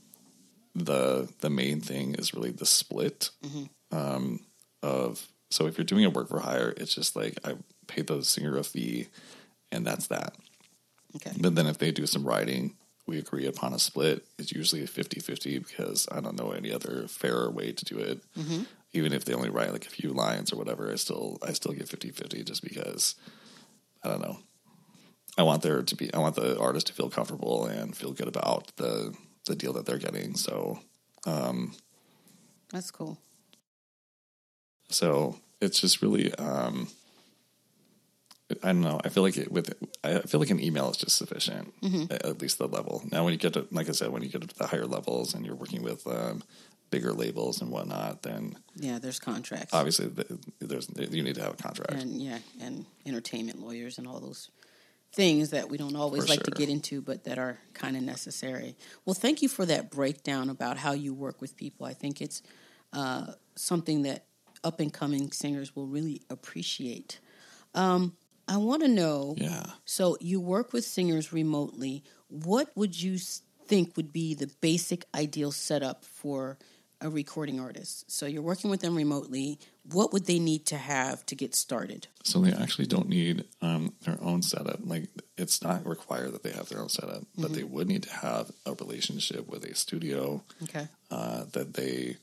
the 0.74 1.28
the 1.40 1.50
main 1.50 1.80
thing 1.80 2.14
is 2.16 2.34
really 2.34 2.50
the 2.50 2.66
split 2.66 3.30
Mm-hmm. 3.44 3.96
um, 3.96 4.40
of. 4.82 5.26
So 5.50 5.66
if 5.68 5.78
you're 5.78 5.84
doing 5.84 6.04
a 6.04 6.10
work 6.10 6.28
for 6.28 6.40
hire, 6.40 6.74
it's 6.76 6.92
just 6.94 7.14
like 7.14 7.38
I 7.44 7.54
pay 7.86 8.02
the 8.02 8.22
singer 8.24 8.56
a 8.58 8.64
fee, 8.64 9.06
and 9.70 9.86
that's 9.86 10.08
that. 10.08 10.34
Okay. 11.14 11.30
But 11.38 11.54
then 11.54 11.66
if 11.66 11.78
they 11.78 11.92
do 11.92 12.04
some 12.06 12.24
writing, 12.26 12.74
we 13.06 13.18
agree 13.18 13.46
upon 13.46 13.72
a 13.72 13.78
split. 13.78 14.26
It's 14.38 14.52
usually 14.52 14.82
a 14.82 14.86
50 14.86 15.20
50 15.20 15.58
because 15.60 16.08
I 16.10 16.20
don't 16.20 16.38
know 16.38 16.50
any 16.50 16.72
other 16.72 17.06
fairer 17.08 17.50
way 17.50 17.72
to 17.72 17.84
do 17.84 17.98
it. 17.98 18.20
Mm-hmm. 18.36 18.62
Even 18.92 19.12
if 19.12 19.24
they 19.24 19.34
only 19.34 19.50
write 19.50 19.72
like 19.72 19.86
a 19.86 19.90
few 19.90 20.10
lines 20.10 20.52
or 20.52 20.56
whatever, 20.56 20.90
I 20.90 20.96
still 20.96 21.38
I 21.46 21.52
still 21.52 21.72
get 21.72 21.88
50 21.88 22.10
50 22.10 22.44
just 22.44 22.62
because 22.62 23.14
I 24.02 24.08
don't 24.08 24.22
know. 24.22 24.38
I 25.38 25.42
want 25.42 25.62
there 25.62 25.82
to 25.82 25.96
be 25.96 26.12
I 26.14 26.18
want 26.18 26.34
the 26.34 26.58
artist 26.58 26.88
to 26.88 26.92
feel 26.92 27.10
comfortable 27.10 27.66
and 27.66 27.96
feel 27.96 28.12
good 28.12 28.28
about 28.28 28.72
the 28.76 29.14
the 29.46 29.54
deal 29.54 29.72
that 29.74 29.86
they're 29.86 29.98
getting. 29.98 30.34
So 30.34 30.80
um 31.26 31.74
That's 32.72 32.90
cool. 32.90 33.18
So 34.88 35.36
it's 35.60 35.80
just 35.80 36.02
really, 36.02 36.34
um, 36.34 36.88
I 38.62 38.68
don't 38.68 38.80
know. 38.82 39.00
I 39.04 39.08
feel 39.08 39.22
like 39.24 39.36
it 39.36 39.50
with 39.50 39.74
I 40.04 40.20
feel 40.20 40.38
like 40.40 40.50
an 40.50 40.60
email 40.60 40.88
is 40.90 40.96
just 40.96 41.16
sufficient, 41.16 41.74
at, 42.10 42.24
at 42.24 42.40
least 42.40 42.58
the 42.58 42.68
level. 42.68 43.02
Now, 43.10 43.24
when 43.24 43.32
you 43.32 43.38
get 43.38 43.54
to, 43.54 43.66
like 43.72 43.88
I 43.88 43.92
said, 43.92 44.10
when 44.10 44.22
you 44.22 44.28
get 44.28 44.48
to 44.48 44.56
the 44.56 44.66
higher 44.66 44.86
levels 44.86 45.34
and 45.34 45.44
you're 45.44 45.56
working 45.56 45.82
with 45.82 46.06
um, 46.06 46.42
bigger 46.90 47.12
labels 47.12 47.60
and 47.60 47.70
whatnot, 47.72 48.22
then 48.22 48.56
Yeah, 48.76 49.00
there's 49.00 49.18
contracts. 49.18 49.74
obviously 49.74 50.10
there's 50.60 50.88
you 50.96 51.22
need 51.22 51.34
to 51.34 51.42
have 51.42 51.54
a 51.54 51.62
contract. 51.62 51.92
and 52.00 52.22
yeah, 52.22 52.38
and 52.60 52.86
entertainment 53.04 53.60
lawyers 53.60 53.98
and 53.98 54.06
all 54.06 54.20
those 54.20 54.50
things 55.12 55.50
that 55.50 55.68
we 55.68 55.76
don't 55.78 55.96
always 55.96 56.24
For 56.24 56.28
like 56.30 56.42
to 56.44 56.50
get 56.52 56.68
into, 56.68 57.00
but 57.00 57.24
that 57.24 57.38
are 57.38 57.58
kind 57.74 57.96
of 57.96 58.02
necessary. 58.02 58.76
Well, 59.04 59.14
thank 59.14 59.42
you 59.42 59.48
for 59.48 59.64
that 59.66 59.90
breakdown 59.90 60.50
about 60.50 60.76
how 60.76 60.92
you 60.92 61.14
work 61.14 61.40
with 61.40 61.56
people. 61.56 61.86
I 61.86 61.94
think 61.94 62.20
it's 62.20 62.42
uh, 62.92 63.32
something 63.56 64.02
that 64.02 64.26
up 64.62 64.78
and 64.78 64.92
coming 64.92 65.32
singers 65.32 65.74
will 65.74 65.86
really 65.86 66.22
appreciate. 66.30 67.18
Um, 67.74 68.14
I 68.48 68.58
want 68.58 68.82
to 68.82 68.88
know. 68.88 69.34
yeah. 69.36 69.66
So 69.84 70.16
you 70.20 70.40
work 70.40 70.72
with 70.72 70.84
singers 70.84 71.32
remotely. 71.32 72.04
What 72.28 72.76
would 72.76 73.00
you 73.00 73.18
think 73.66 73.96
would 73.96 74.12
be 74.12 74.34
the 74.34 74.48
basic 74.60 75.04
ideal 75.14 75.50
setup 75.52 76.04
for 76.04 76.58
a 77.00 77.08
recording 77.10 77.58
artist? 77.60 78.10
So 78.10 78.26
you're 78.26 78.42
working 78.42 78.70
with 78.70 78.80
them 78.80 78.94
remotely. 78.96 79.58
What 79.92 80.12
would 80.12 80.26
they 80.26 80.38
need 80.38 80.66
to 80.66 80.76
have 80.76 81.26
to 81.26 81.34
get 81.34 81.54
started? 81.54 82.06
So 82.24 82.38
they 82.40 82.52
actually 82.52 82.86
don't 82.86 83.08
need 83.08 83.44
um, 83.62 83.92
their 84.04 84.18
own 84.22 84.42
setup. 84.42 84.78
Like 84.84 85.08
it's 85.36 85.62
not 85.62 85.86
required 85.86 86.32
that 86.32 86.42
they 86.42 86.52
have 86.52 86.68
their 86.68 86.80
own 86.80 86.88
setup, 86.88 87.24
but 87.36 87.52
they 87.52 87.64
would 87.64 87.88
need 87.88 88.04
to 88.04 88.12
have 88.12 88.50
a 88.64 88.74
relationship 88.74 89.48
with 89.48 89.64
a 89.64 89.74
studio 89.74 90.42
Okay. 90.64 90.86
uh, 91.10 91.44
that 91.52 91.74
they. 91.74 92.16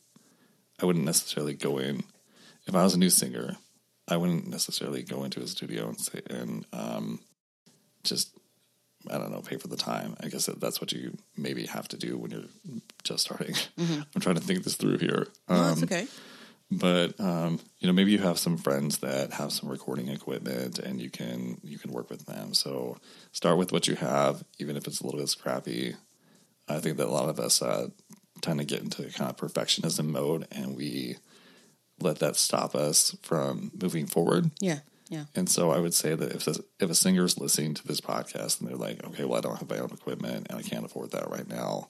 I 0.82 0.86
wouldn't 0.86 1.06
necessarily 1.06 1.54
go 1.54 1.78
in 1.78 2.04
if 2.66 2.74
I 2.76 2.84
was 2.84 2.96
a 2.96 3.00
new 3.00 3.10
singer. 3.12 3.58
I 4.08 4.18
wouldn't 4.18 4.48
necessarily 4.48 5.02
go 5.04 5.24
into 5.24 5.42
a 5.42 5.48
studio 5.48 5.88
and 5.88 6.00
say 6.00 6.22
and 6.30 6.66
um, 6.74 7.20
just 8.04 8.36
I 9.10 9.18
don't 9.18 9.32
know 9.32 9.42
pay 9.42 9.58
for 9.58 9.68
the 9.68 9.78
time. 9.78 10.16
I 10.22 10.28
guess 10.30 10.46
that 10.46 10.60
that's 10.62 10.80
what 10.82 10.92
you 10.92 11.18
maybe 11.38 11.66
have 11.66 11.88
to 11.90 11.98
do 11.98 12.18
when 12.18 12.32
you're 12.32 12.82
just 13.04 13.24
starting. 13.26 13.56
I'm 13.78 14.22
trying 14.22 14.36
to 14.36 14.42
think 14.42 14.64
this 14.64 14.76
through 14.76 14.98
here. 15.00 15.28
No, 15.50 15.56
Um, 15.56 15.68
that's 15.80 15.84
okay. 15.84 16.08
but 16.72 17.20
um, 17.20 17.60
you 17.80 17.88
know 17.88 17.94
maybe 17.94 18.12
you 18.12 18.20
have 18.20 18.38
some 18.40 18.58
friends 18.58 19.00
that 19.00 19.34
have 19.34 19.52
some 19.52 19.70
recording 19.70 20.08
equipment 20.10 20.80
and 20.80 21.02
you 21.02 21.10
can 21.10 21.60
you 21.64 21.78
can 21.78 21.92
work 21.92 22.10
with 22.10 22.26
them 22.26 22.54
so 22.54 22.98
start 23.32 23.58
with 23.58 23.72
what 23.72 23.88
you 23.88 23.96
have 23.96 24.44
even 24.60 24.76
if 24.78 24.88
it's 24.88 25.00
a 25.02 25.06
little 25.06 25.20
bit 25.20 25.30
scrappy 25.30 25.96
i 26.68 26.80
think 26.80 26.98
that 26.98 27.08
a 27.08 27.12
lot 27.12 27.30
of 27.30 27.40
us 27.40 27.62
uh, 27.62 27.88
tend 28.42 28.58
to 28.60 28.66
get 28.66 28.82
into 28.82 29.04
kind 29.12 29.30
of 29.30 29.38
perfectionism 29.38 30.06
mode 30.08 30.48
and 30.52 30.76
we 30.76 31.18
let 32.00 32.20
that 32.20 32.36
stop 32.36 32.76
us 32.76 33.16
from 33.22 33.72
moving 33.82 34.06
forward 34.08 34.52
Yeah. 34.60 34.80
Yeah. 35.10 35.26
and 35.36 35.48
so 35.50 35.70
I 35.72 35.80
would 35.80 35.94
say 35.94 36.16
that 36.16 36.32
if 36.34 36.48
a, 36.48 36.56
if 36.80 36.90
a 36.90 36.96
singer 36.96 37.24
is 37.26 37.38
listening 37.38 37.74
to 37.76 37.86
this 37.88 38.02
podcast 38.02 38.60
and 38.60 38.68
they're 38.70 38.76
like, 38.78 39.04
okay, 39.06 39.26
well, 39.26 39.38
I 39.38 39.42
don't 39.42 39.58
have 39.60 39.70
my 39.70 39.78
own 39.78 39.92
equipment 39.92 40.48
and 40.50 40.58
I 40.58 40.64
can't 40.64 40.86
afford 40.86 41.12
that 41.12 41.30
right 41.30 41.48
now, 41.48 41.88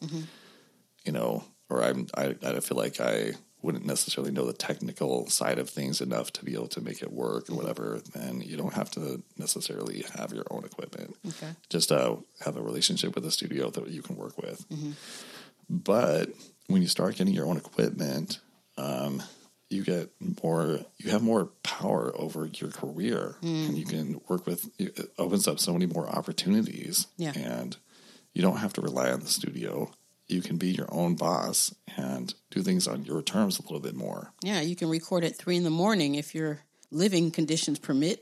you 1.05 1.11
know, 1.11 1.43
or 1.69 1.83
I'm 1.83 2.07
I, 2.17 2.35
I 2.43 2.59
feel 2.59 2.77
like 2.77 2.99
I 2.99 3.33
wouldn't 3.61 3.85
necessarily 3.85 4.29
know 4.33 4.45
the 4.45 4.51
technical 4.51 5.29
side 5.29 5.57
of 5.57 5.69
things 5.69 6.01
enough 6.01 6.33
to 6.33 6.43
be 6.43 6.53
able 6.53 6.67
to 6.67 6.81
make 6.81 7.01
it 7.01 7.13
work 7.13 7.49
or 7.49 7.55
whatever, 7.55 8.01
then 8.13 8.41
you 8.41 8.57
don't 8.57 8.73
have 8.73 8.91
to 8.91 9.23
necessarily 9.37 10.03
have 10.17 10.33
your 10.33 10.43
own 10.51 10.65
equipment. 10.65 11.15
Okay. 11.25 11.51
Just 11.69 11.89
uh, 11.93 12.17
have 12.43 12.57
a 12.57 12.61
relationship 12.61 13.15
with 13.15 13.25
a 13.25 13.31
studio 13.31 13.69
that 13.69 13.87
you 13.87 14.01
can 14.01 14.17
work 14.17 14.37
with. 14.37 14.65
But 15.69 16.29
when 16.67 16.81
you 16.81 16.89
start 16.89 17.15
getting 17.15 17.33
your 17.33 17.45
own 17.47 17.55
equipment, 17.55 18.39
um, 18.77 19.23
you 19.73 19.83
get 19.83 20.09
more 20.43 20.79
you 20.97 21.11
have 21.11 21.21
more 21.23 21.45
power 21.63 22.11
over 22.15 22.45
your 22.45 22.69
career 22.69 23.35
and 23.41 23.69
hmm. 23.69 23.75
you 23.75 23.85
can 23.85 24.21
work 24.29 24.45
with 24.45 24.69
it 24.79 25.11
opens 25.17 25.47
up 25.47 25.59
so 25.59 25.73
many 25.73 25.85
more 25.85 26.07
opportunities 26.07 27.07
Yeah. 27.17 27.33
and 27.35 27.75
you 28.33 28.41
don't 28.41 28.57
have 28.57 28.73
to 28.73 28.81
rely 28.81 29.11
on 29.11 29.19
the 29.21 29.27
studio 29.27 29.91
you 30.27 30.41
can 30.41 30.57
be 30.57 30.71
your 30.71 30.87
own 30.89 31.15
boss 31.15 31.73
and 31.97 32.33
do 32.49 32.61
things 32.61 32.87
on 32.87 33.03
your 33.03 33.21
terms 33.21 33.59
a 33.59 33.63
little 33.63 33.79
bit 33.79 33.95
more 33.95 34.31
Yeah. 34.43 34.61
You 34.61 34.75
can 34.75 34.89
record 34.89 35.23
at 35.23 35.35
three 35.35 35.57
in 35.57 35.63
the 35.63 35.69
morning 35.69 36.15
if 36.15 36.33
your 36.33 36.61
living 36.91 37.31
conditions 37.31 37.79
permit. 37.79 38.21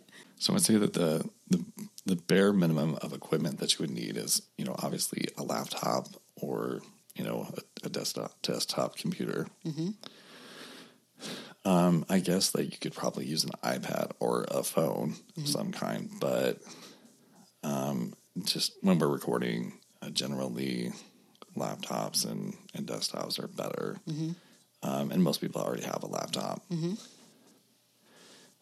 so 0.38 0.54
i'd 0.54 0.60
say 0.62 0.76
that 0.76 0.92
the, 0.92 1.28
the 1.48 1.64
the 2.06 2.16
bare 2.16 2.52
minimum 2.52 2.96
of 3.02 3.12
equipment 3.12 3.58
that 3.60 3.72
you 3.72 3.78
would 3.82 3.90
need 3.90 4.16
is 4.16 4.42
you 4.58 4.64
know 4.64 4.74
obviously 4.82 5.26
a 5.38 5.42
laptop 5.42 6.08
or 6.36 6.80
you 7.14 7.24
know 7.24 7.46
a, 7.56 7.86
a 7.86 7.88
desktop 7.90 8.32
desktop 8.42 8.96
computer 8.96 9.46
mm-hmm. 9.64 9.90
Um, 11.64 12.04
I 12.08 12.20
guess 12.20 12.50
that 12.52 12.64
you 12.64 12.78
could 12.78 12.94
probably 12.94 13.26
use 13.26 13.44
an 13.44 13.50
iPad 13.62 14.12
or 14.18 14.46
a 14.50 14.62
phone 14.62 15.14
of 15.36 15.46
some 15.48 15.72
kind, 15.72 16.10
but 16.20 16.58
um, 17.62 18.14
just 18.44 18.72
when 18.80 18.98
we're 18.98 19.08
recording, 19.08 19.74
uh, 20.00 20.08
generally 20.10 20.92
laptops 21.56 22.24
and, 22.30 22.54
and 22.74 22.86
desktops 22.86 23.38
are 23.42 23.48
better. 23.48 23.98
Um, 24.82 25.10
and 25.10 25.22
most 25.22 25.42
people 25.42 25.60
already 25.60 25.82
have 25.82 26.02
a 26.02 26.06
laptop. 26.06 26.62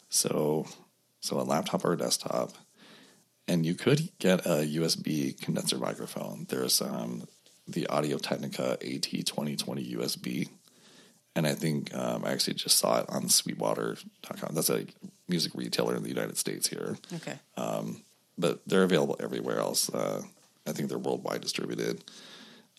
So, 0.09 0.65
so 1.21 1.39
a 1.39 1.43
laptop 1.43 1.85
or 1.85 1.93
a 1.93 1.97
desktop, 1.97 2.51
and 3.47 3.65
you 3.65 3.75
could 3.75 4.09
get 4.19 4.45
a 4.45 4.65
USB 4.65 5.39
condenser 5.39 5.77
microphone. 5.77 6.45
There's 6.49 6.81
um, 6.81 7.23
the 7.67 7.87
Audio 7.87 8.17
Technica 8.17 8.77
AT2020 8.81 9.95
USB 9.95 10.49
and 11.39 11.47
I 11.47 11.55
think 11.55 11.95
um, 11.95 12.25
I 12.25 12.31
actually 12.31 12.55
just 12.55 12.77
saw 12.77 12.99
it 12.99 13.05
on 13.09 13.29
Sweetwater.com. 13.29 14.53
That's 14.53 14.69
a 14.69 14.85
music 15.29 15.53
retailer 15.55 15.95
in 15.95 16.03
the 16.03 16.09
United 16.09 16.37
States 16.37 16.67
here, 16.67 16.97
okay. 17.15 17.39
but 18.37 18.59
they're 18.67 18.83
available 18.83 19.15
everywhere 19.21 19.59
else. 19.59 19.89
Uh, 19.89 20.21
I 20.67 20.73
think 20.73 20.89
they're 20.89 20.97
worldwide 20.97 21.41
distributed. 21.41 22.03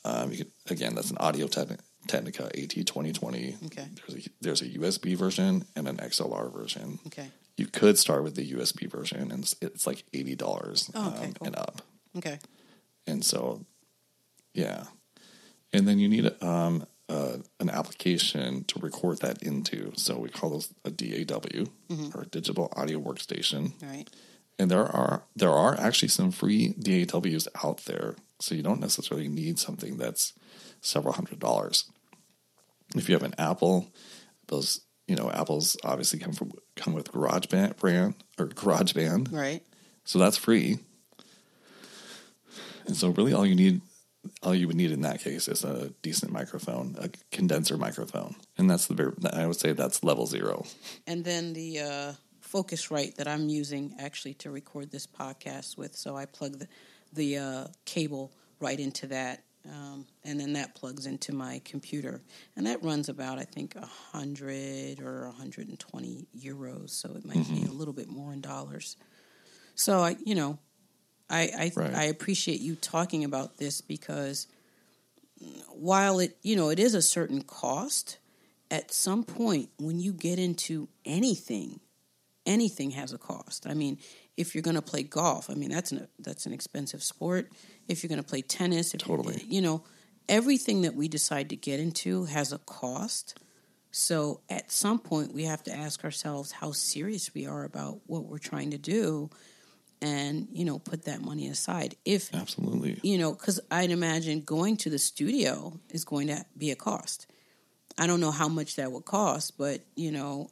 Um, 0.05 0.31
you 0.31 0.39
can, 0.39 0.51
again, 0.69 0.95
that's 0.95 1.11
an 1.11 1.17
Audio 1.19 1.47
Techni- 1.47 1.81
Technica 2.07 2.45
AT 2.57 2.87
twenty 2.87 3.13
twenty. 3.13 3.57
Okay. 3.67 3.87
There's 3.97 4.27
a, 4.27 4.31
there's 4.41 4.63
a 4.63 4.69
USB 4.79 5.17
version 5.17 5.65
and 5.75 5.89
an 5.89 5.97
XLR 5.97 6.53
version. 6.53 6.99
Okay. 7.07 7.31
You 7.57 7.67
could 7.67 7.99
start 7.99 8.23
with 8.25 8.35
the 8.37 8.53
USB 8.53 8.91
version, 8.91 9.31
and 9.33 9.43
it's, 9.43 9.55
it's 9.61 9.87
like 9.87 10.05
eighty 10.13 10.35
dollars 10.37 10.91
Oh, 10.95 11.09
okay, 11.15 11.25
um, 11.27 11.33
cool. 11.33 11.47
and 11.47 11.57
up. 11.57 11.83
Okay. 12.19 12.39
And 13.07 13.25
so, 13.25 13.65
yeah. 14.55 14.85
And 15.73 15.87
then 15.87 15.99
you 15.99 16.09
need 16.09 16.31
um, 16.43 16.87
uh, 17.11 17.39
an 17.59 17.69
application 17.69 18.63
to 18.65 18.79
record 18.79 19.19
that 19.19 19.43
into. 19.43 19.93
So 19.97 20.19
we 20.19 20.29
call 20.29 20.51
those 20.51 20.73
a 20.85 20.91
DAW 20.91 21.67
or 22.15 22.23
a 22.23 22.27
digital 22.27 22.73
audio 22.77 23.01
workstation. 23.01 23.73
Right. 23.83 24.07
And 24.59 24.71
there 24.71 24.87
are 24.87 25.25
there 25.35 25.51
are 25.51 25.79
actually 25.79 26.09
some 26.09 26.31
free 26.31 26.75
DAWs 26.79 27.49
out 27.65 27.79
there. 27.87 28.15
So 28.39 28.55
you 28.55 28.63
don't 28.63 28.81
necessarily 28.81 29.29
need 29.29 29.59
something 29.59 29.97
that's 29.97 30.35
several 30.81 31.15
hundred 31.15 31.41
dollars. 31.41 31.91
If 32.95 33.09
you 33.09 33.15
have 33.15 33.25
an 33.25 33.35
Apple, 33.39 33.93
those 34.47 34.83
you 35.09 35.17
know 35.17 35.31
Apple's 35.33 35.77
obviously 35.83 36.21
come 36.21 36.33
from 36.33 36.53
come 36.77 36.93
with 36.95 37.11
GarageBand 37.11 37.77
brand 37.77 38.15
or 38.39 38.47
GarageBand. 38.47 39.33
Right. 39.33 39.63
So 40.05 40.19
that's 40.21 40.37
free. 40.37 40.79
And 42.87 42.97
so 42.97 43.09
really 43.11 43.33
all 43.33 43.47
you 43.47 43.57
need 43.57 43.81
all 44.43 44.55
you 44.55 44.67
would 44.67 44.77
need 44.77 44.91
in 44.91 45.03
that 45.03 45.21
case 45.21 45.49
is 45.49 45.65
a 45.65 45.91
decent 46.03 46.33
microphone, 46.33 46.97
a 46.99 47.09
condenser 47.31 47.77
microphone, 47.77 48.37
and 48.59 48.71
that's 48.71 48.87
the 48.87 48.95
very. 48.95 49.13
I 49.33 49.47
would 49.47 49.59
say 49.59 49.73
that's 49.73 50.03
level 50.03 50.27
zero. 50.27 50.65
And 51.07 51.25
then 51.25 51.53
the 51.53 51.81
uh, 51.81 52.13
Focusrite 52.43 53.17
that 53.17 53.29
I'm 53.29 53.49
using 53.49 53.95
actually 53.99 54.35
to 54.35 54.51
record 54.51 54.91
this 54.91 55.07
podcast 55.07 55.77
with, 55.77 55.97
so 55.97 56.17
I 56.17 56.27
plug 56.27 56.59
the 56.59 56.69
the 57.13 57.39
uh, 57.39 57.67
cable 57.85 58.33
right 58.61 58.79
into 58.79 59.07
that, 59.09 59.43
um, 59.69 60.07
and 60.25 60.39
then 60.39 60.53
that 60.53 60.75
plugs 60.75 61.07
into 61.07 61.35
my 61.35 61.61
computer, 61.65 62.23
and 62.57 62.67
that 62.67 62.85
runs 62.85 63.09
about 63.09 63.39
I 63.39 63.45
think 63.45 63.75
a 63.77 63.87
hundred 63.87 65.01
or 65.01 65.27
120 65.27 66.27
euros, 66.39 66.91
so 66.91 67.15
it 67.17 67.25
might 67.25 67.39
mm-hmm. 67.39 67.63
be 67.63 67.67
a 67.67 67.73
little 67.73 67.95
bit 67.95 68.09
more 68.09 68.33
in 68.33 68.41
dollars. 68.41 68.97
So 69.75 70.01
I, 70.01 70.17
you 70.25 70.35
know, 70.35 70.59
I 71.31 71.41
I, 71.41 71.73
right. 71.77 71.95
I 71.95 72.05
appreciate 72.05 72.61
you 72.61 72.75
talking 72.75 73.25
about 73.25 73.57
this 73.57 73.81
because 73.81 74.47
while 75.69 76.19
it 76.19 76.37
you 76.43 76.57
know 76.57 76.71
it 76.71 76.79
is 76.79 76.95
a 76.95 77.03
certain 77.03 77.43
cost, 77.43 78.19
at 78.71 78.93
some 78.93 79.25
point 79.25 79.71
when 79.79 80.01
you 80.01 80.13
get 80.13 80.39
into 80.39 80.89
anything, 81.05 81.81
anything 82.45 82.91
has 82.91 83.13
a 83.13 83.19
cost. 83.19 83.67
I 83.67 83.75
mean, 83.75 83.99
if 84.37 84.55
you're 84.55 84.63
going 84.63 84.77
to 84.77 84.83
play 84.83 85.03
golf, 85.03 85.49
I 85.49 85.55
mean 85.55 85.71
that's 85.71 85.93
an 85.93 86.09
that's 86.19 86.47
an 86.47 86.53
expensive 86.53 87.03
sport. 87.03 87.51
If 87.89 88.03
you're 88.03 88.09
going 88.09 88.23
to 88.23 88.29
play 88.29 88.43
tennis, 88.43 88.93
totally, 88.99 89.43
you 89.49 89.63
know, 89.63 89.85
everything 90.29 90.83
that 90.83 90.95
we 90.95 91.09
decide 91.09 91.51
to 91.51 91.57
get 91.57 91.81
into 91.81 92.25
has 92.25 92.53
a 92.53 92.59
cost. 92.59 93.39
So 93.93 94.41
at 94.49 94.71
some 94.71 95.01
point, 95.01 95.35
we 95.35 95.45
have 95.45 95.65
to 95.65 95.73
ask 95.73 96.05
ourselves 96.05 96.53
how 96.53 96.71
serious 96.71 97.35
we 97.35 97.47
are 97.47 97.65
about 97.65 97.99
what 98.07 98.27
we're 98.27 98.39
trying 98.39 98.71
to 98.71 98.79
do 98.79 99.31
and 100.03 100.49
you 100.53 100.65
know 100.65 100.79
put 100.79 101.05
that 101.05 101.21
money 101.21 101.49
aside. 101.49 101.97
If 102.05 102.35
absolutely. 102.35 102.99
you 103.03 103.19
know 103.19 103.33
because 103.33 103.61
i'd 103.71 103.91
imagine 103.91 104.41
going 104.41 104.77
to 104.79 104.91
the 104.91 104.99
studio 104.99 105.79
is 105.91 106.05
going 106.05 106.29
to 106.29 106.45
be 106.57 106.71
a 106.71 106.77
cost. 106.77 107.27
I 107.99 108.07
don't 108.07 108.21
know 108.21 108.31
how 108.31 108.49
much 108.49 108.77
that 108.77 108.93
would 108.93 109.05
cost 109.05 109.59
but 109.59 109.81
you 109.95 110.11
know 110.13 110.51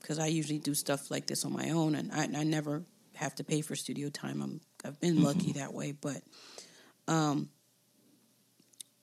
because 0.00 0.18
um, 0.18 0.24
i 0.24 0.26
usually 0.26 0.58
do 0.58 0.74
stuff 0.74 1.10
like 1.10 1.26
this 1.26 1.44
on 1.44 1.52
my 1.52 1.70
own 1.70 1.94
and 1.94 2.12
I, 2.12 2.40
I 2.40 2.44
never 2.44 2.84
have 3.14 3.34
to 3.36 3.44
pay 3.44 3.62
for 3.62 3.74
studio 3.76 4.10
time. 4.10 4.42
I'm 4.42 4.60
i've 4.84 5.00
been 5.00 5.22
lucky 5.22 5.50
mm-hmm. 5.50 5.58
that 5.58 5.72
way 5.72 5.92
but 5.92 6.22
um 7.08 7.48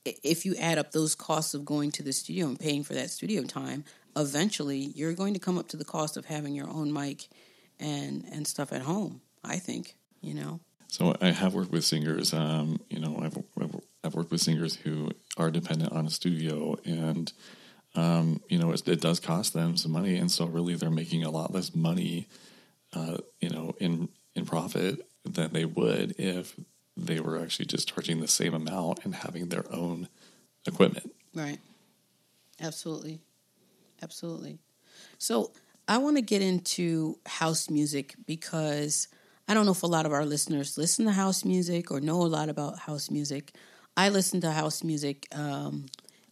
if 0.06 0.46
you 0.46 0.54
add 0.60 0.78
up 0.78 0.92
those 0.92 1.16
costs 1.16 1.54
of 1.54 1.64
going 1.64 1.90
to 1.90 2.04
the 2.04 2.12
studio 2.12 2.48
and 2.48 2.60
paying 2.60 2.84
for 2.84 2.94
that 2.94 3.10
studio 3.10 3.44
time 3.44 3.86
eventually 4.16 4.92
you're 4.96 5.14
going 5.14 5.34
to 5.34 5.40
come 5.40 5.58
up 5.58 5.70
to 5.70 5.78
the 5.78 5.86
cost 5.86 6.18
of 6.18 6.26
having 6.26 6.54
your 6.54 6.70
own 6.70 6.94
mic 6.94 7.28
and 7.80 8.26
and 8.32 8.46
stuff 8.46 8.72
at 8.72 8.82
home 8.82 9.22
I 9.44 9.58
think, 9.58 9.96
you 10.22 10.34
know. 10.34 10.60
So 10.88 11.16
I 11.22 11.32
have 11.32 11.54
worked 11.54 11.72
with 11.72 11.84
singers. 11.84 12.34
Um, 12.34 12.80
you 12.90 13.00
know, 13.00 13.20
I've, 13.22 13.38
I've 14.04 14.14
worked 14.14 14.32
with 14.32 14.42
singers 14.42 14.76
who 14.76 15.10
are 15.38 15.50
dependent 15.50 15.92
on 15.92 16.06
a 16.06 16.10
studio, 16.10 16.78
and 16.86 17.32
um, 17.96 18.42
you 18.50 18.60
know, 18.60 18.72
it, 18.72 18.88
it, 18.88 19.02
does 19.02 19.20
cost 19.20 19.54
them 19.54 19.78
some 19.78 19.92
money, 19.92 20.18
and 20.18 20.32
so 20.32 20.46
really 20.46 20.76
they're 20.76 20.90
making 20.90 21.24
a 21.24 21.30
lot 21.30 21.54
less 21.54 21.76
money, 21.76 22.28
uh, 22.94 23.18
you 23.40 23.50
know, 23.50 23.76
in 23.80 24.10
in 24.36 24.46
profit 24.46 25.08
than 25.26 25.54
they 25.54 25.66
would 25.66 26.16
if 26.20 26.56
they 26.98 27.20
were 27.20 27.40
actually 27.42 27.66
just 27.66 27.88
charging 27.88 28.20
the 28.20 28.28
same 28.28 28.54
amount 28.54 29.04
and 29.04 29.16
having 29.16 29.50
their 29.50 29.66
own 29.74 30.08
equipment. 30.68 31.14
Right. 31.34 31.60
Absolutely. 32.62 33.20
Absolutely. 34.02 34.60
So 35.18 35.52
I 35.88 35.98
want 35.98 36.18
to 36.18 36.22
get 36.22 36.42
into 36.42 37.20
house 37.26 37.70
music 37.70 38.16
because 38.26 39.08
I 39.48 39.54
don't 39.54 39.66
know 39.66 39.72
if 39.72 39.84
a 39.84 39.88
lot 39.88 40.06
of 40.06 40.14
our 40.14 40.26
listeners 40.26 40.78
listen 40.78 41.06
to 41.06 41.12
house 41.12 41.44
music 41.44 41.92
or 41.92 42.00
know 42.00 42.22
a 42.22 42.28
lot 42.28 42.50
about 42.50 42.80
house 42.80 43.12
music. 43.12 43.54
I 43.98 44.10
listened 44.10 44.42
to 44.44 44.52
house 44.52 44.84
music 44.84 45.28
um, 45.34 45.88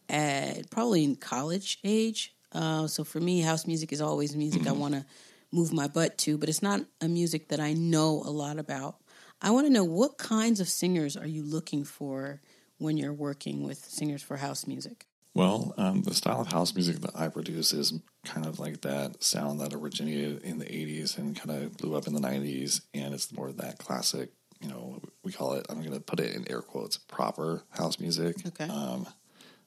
at 0.10 0.70
probably 0.70 1.04
in 1.04 1.16
college 1.18 1.80
age. 1.84 2.34
Uh, 2.54 2.88
so 2.88 3.04
for 3.04 3.20
me, 3.20 3.42
house 3.42 3.68
music 3.68 3.92
is 3.92 4.02
always 4.02 4.36
music 4.36 4.66
I 4.66 4.72
want 4.72 4.94
to 4.94 5.06
move 5.52 5.74
my 5.74 5.88
butt 5.88 6.18
to, 6.20 6.38
but 6.38 6.48
it's 6.48 6.62
not 6.62 6.82
a 7.02 7.08
music 7.08 7.50
that 7.50 7.60
I 7.60 7.74
know 7.74 8.24
a 8.26 8.32
lot 8.32 8.58
about. 8.58 8.96
I 9.42 9.52
want 9.52 9.68
to 9.68 9.74
know 9.74 9.84
what 9.84 10.18
kinds 10.18 10.60
of 10.60 10.70
singers 10.70 11.18
are 11.18 11.28
you 11.28 11.44
looking 11.44 11.84
for 11.84 12.42
when 12.78 12.98
you're 12.98 13.14
working 13.14 13.64
with 13.64 13.80
singers 13.80 14.24
for 14.24 14.38
house 14.38 14.66
music? 14.66 15.08
Well, 15.34 15.74
um, 15.78 16.02
the 16.02 16.14
style 16.14 16.42
of 16.42 16.52
house 16.52 16.76
music 16.76 16.98
that 17.02 17.16
I 17.16 17.30
produce 17.30 17.72
is 17.72 17.94
kind 18.26 18.46
of 18.46 18.60
like 18.60 18.82
that 18.82 19.24
sound 19.24 19.62
that 19.62 19.74
originated 19.74 20.44
in 20.44 20.60
the 20.60 20.66
80s 20.66 21.18
and 21.18 21.36
kind 21.36 21.64
of 21.64 21.78
blew 21.78 21.96
up 21.96 22.08
in 22.08 22.14
the 22.14 22.20
90s. 22.20 22.82
And 22.94 23.14
it's 23.14 23.32
more 23.32 23.52
that 23.54 23.78
classic, 23.78 24.32
you 24.60 24.68
know, 24.68 25.02
we 25.24 25.32
call 25.32 25.54
it, 25.54 25.66
I'm 25.70 25.80
going 25.80 25.94
to 25.94 26.02
put 26.02 26.20
it 26.20 26.36
in 26.36 26.50
air 26.52 26.62
quotes, 26.62 26.98
proper 26.98 27.64
house 27.70 28.00
music. 28.00 28.36
Okay. 28.46 28.66
Um, 28.66 29.08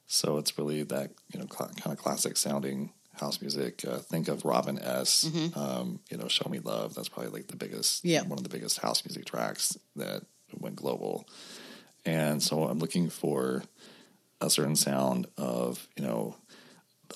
so 0.07 0.37
it's 0.37 0.59
really 0.59 0.83
that, 0.83 1.12
you 1.33 1.40
know, 1.40 1.46
cl- 1.50 1.70
kind 1.81 1.96
of 1.96 1.98
classic 1.98 2.37
sounding 2.37 2.92
house 3.14 3.40
music. 3.40 3.85
Uh, 3.88 3.98
think 3.98 4.29
of 4.29 4.44
Robin 4.44 4.79
S. 4.79 5.24
Mm-hmm. 5.24 5.59
Um, 5.59 6.00
you 6.11 6.18
know, 6.18 6.29
Show 6.29 6.48
Me 6.50 6.59
Love. 6.59 6.94
That's 6.94 7.09
probably 7.09 7.33
like 7.33 7.46
the 7.46 7.57
biggest, 7.57 8.05
yeah. 8.05 8.22
one 8.22 8.38
of 8.38 8.42
the 8.42 8.50
biggest 8.50 8.81
house 8.81 9.03
music 9.05 9.24
tracks 9.24 9.79
that 9.96 10.24
went 10.53 10.77
global. 10.77 11.27
And 12.05 12.42
so 12.42 12.64
I'm 12.64 12.79
looking 12.79 13.09
for 13.09 13.62
a 14.44 14.50
certain 14.50 14.76
sound 14.76 15.26
of 15.37 15.88
you 15.96 16.04
know 16.04 16.37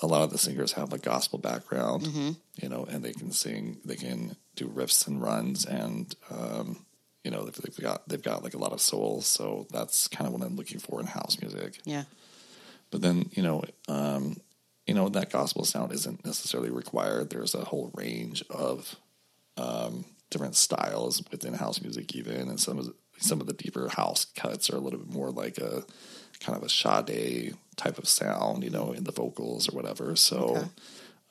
a 0.02 0.06
lot 0.06 0.22
of 0.22 0.30
the 0.30 0.38
singers 0.38 0.72
have 0.72 0.92
a 0.92 0.98
gospel 0.98 1.38
background 1.38 2.02
mm-hmm. 2.04 2.30
you 2.60 2.68
know 2.68 2.84
and 2.90 3.04
they 3.04 3.12
can 3.12 3.32
sing 3.32 3.78
they 3.84 3.96
can 3.96 4.36
do 4.54 4.66
riffs 4.68 5.06
and 5.06 5.22
runs 5.22 5.64
and 5.64 6.14
um, 6.30 6.84
you 7.24 7.30
know 7.30 7.44
they've, 7.44 7.54
they've, 7.56 7.84
got 7.84 8.08
they've 8.08 8.22
got 8.22 8.42
like 8.42 8.54
a 8.54 8.58
lot 8.58 8.72
of 8.72 8.80
soul. 8.80 9.20
So 9.20 9.66
that's 9.70 10.08
kind 10.08 10.26
of 10.26 10.32
what 10.32 10.42
i'm 10.42 10.56
looking 10.56 10.78
for 10.78 10.98
in 10.98 11.06
house 11.06 11.38
music. 11.40 11.78
Yeah. 11.84 12.04
But 12.90 13.02
then 13.02 13.28
you 13.32 13.42
know 13.42 13.64
um, 13.88 14.40
you 14.86 14.94
know 14.94 15.08
that 15.10 15.30
gospel 15.30 15.64
sound 15.64 15.92
isn't 15.92 16.24
necessarily 16.24 16.70
required. 16.70 17.30
There's 17.30 17.54
a 17.54 17.64
whole 17.64 17.90
range 17.94 18.42
of 18.48 18.96
um, 19.58 20.04
different 20.30 20.56
styles 20.56 21.22
within 21.30 21.54
house 21.54 21.82
music 21.82 22.14
even. 22.14 22.48
And 22.48 22.58
some 22.58 22.78
of 22.78 22.94
some 23.18 23.40
of 23.40 23.46
the 23.46 23.52
deeper 23.52 23.88
house 23.88 24.24
cuts 24.24 24.70
are 24.70 24.76
a 24.76 24.80
little 24.80 24.98
bit 24.98 25.12
more 25.12 25.30
like 25.30 25.58
a 25.58 25.84
kind 26.40 26.56
of 26.56 26.62
a 26.62 26.68
Sade 26.68 27.54
type 27.76 27.98
of 27.98 28.08
sound, 28.08 28.64
you 28.64 28.70
know, 28.70 28.92
in 28.92 29.04
the 29.04 29.12
vocals 29.12 29.68
or 29.68 29.76
whatever. 29.76 30.16
So 30.16 30.36
okay. 30.36 30.66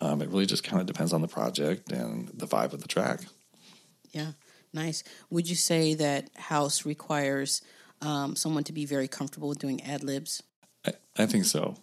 um, 0.02 0.22
it 0.22 0.30
really 0.30 0.46
just 0.46 0.64
kind 0.64 0.82
of 0.82 0.88
depends 0.88 1.14
on 1.14 1.22
the 1.22 1.28
project 1.28 1.92
and 1.92 2.30
the 2.30 2.48
vibe 2.48 2.74
of 2.74 2.82
the 2.82 2.88
track. 2.88 3.22
Yeah, 4.12 4.32
nice. 4.74 5.04
Would 5.30 5.50
you 5.50 5.56
say 5.56 5.94
that 5.96 6.30
house 6.36 6.86
requires 6.86 7.62
um, 8.02 8.36
someone 8.36 8.64
to 8.66 8.74
be 8.74 8.86
very 8.86 9.08
comfortable 9.08 9.50
with 9.50 9.60
doing 9.60 9.82
ad 9.84 10.04
libs? 10.04 10.44
I, 10.86 10.94
I, 11.18 11.26
think 11.26 11.46
so. 11.46 11.76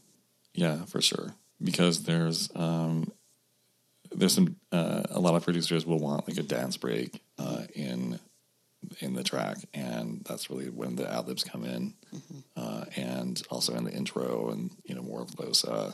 Yeah, 0.54 0.84
for 0.84 1.00
sure. 1.00 1.34
Because 1.62 2.04
there's 2.04 2.50
um, 2.54 3.12
there's 4.12 4.34
some 4.34 4.56
uh, 4.72 5.02
a 5.10 5.20
lot 5.20 5.34
of 5.34 5.44
producers 5.44 5.84
will 5.84 5.98
want 5.98 6.28
like 6.28 6.38
a 6.38 6.42
dance 6.42 6.76
break 6.76 7.20
uh, 7.38 7.62
in 7.74 8.18
in 9.00 9.14
the 9.14 9.24
track, 9.24 9.58
and 9.72 10.22
that's 10.28 10.50
really 10.50 10.70
when 10.70 10.96
the 10.96 11.10
ad 11.10 11.26
libs 11.26 11.44
come 11.44 11.64
in, 11.64 11.94
mm-hmm. 12.14 12.38
uh, 12.56 12.84
and 12.96 13.42
also 13.50 13.74
in 13.74 13.84
the 13.84 13.92
intro, 13.92 14.50
and 14.50 14.70
you 14.84 14.94
know 14.94 15.02
more 15.02 15.22
of 15.22 15.36
those 15.36 15.64
uh, 15.64 15.92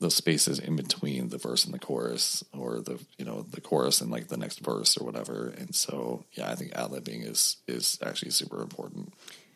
those 0.00 0.14
spaces 0.14 0.58
in 0.58 0.76
between 0.76 1.28
the 1.28 1.38
verse 1.38 1.64
and 1.64 1.72
the 1.72 1.78
chorus, 1.78 2.44
or 2.52 2.80
the 2.80 2.98
you 3.18 3.24
know 3.24 3.42
the 3.42 3.60
chorus 3.60 4.00
and 4.00 4.10
like 4.10 4.28
the 4.28 4.36
next 4.36 4.60
verse 4.60 4.96
or 4.96 5.04
whatever. 5.04 5.54
And 5.56 5.74
so, 5.74 6.24
yeah, 6.32 6.50
I 6.50 6.54
think 6.54 6.72
ad 6.74 6.90
libbing 6.90 7.28
is 7.28 7.56
is 7.66 7.98
actually 8.04 8.32
super 8.32 8.60
important. 8.60 9.14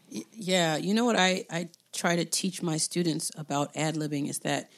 Yeah, 0.09 0.77
you 0.77 0.95
know 0.95 1.05
what 1.05 1.17
I 1.17 1.45
I 1.51 1.69
try 1.93 2.17
to 2.17 2.25
teach 2.25 2.62
my 2.62 2.77
students 2.77 3.31
about 3.37 3.77
ad 3.77 3.97
libbing 3.97 4.29
is 4.29 4.41
that 4.41 4.71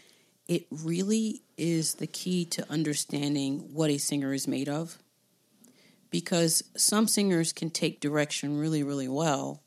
it 0.48 0.66
really 0.70 1.42
is 1.58 1.94
the 1.94 2.06
key 2.06 2.46
to 2.46 2.70
understanding 2.70 3.68
what 3.74 3.90
a 3.90 3.98
singer 3.98 4.32
is 4.32 4.48
made 4.48 4.68
of 4.68 4.98
because 6.10 6.62
some 6.76 7.06
singers 7.06 7.52
can 7.52 7.70
take 7.70 8.00
direction 8.00 8.58
really, 8.58 8.82
really 8.82 9.08
well, 9.08 9.62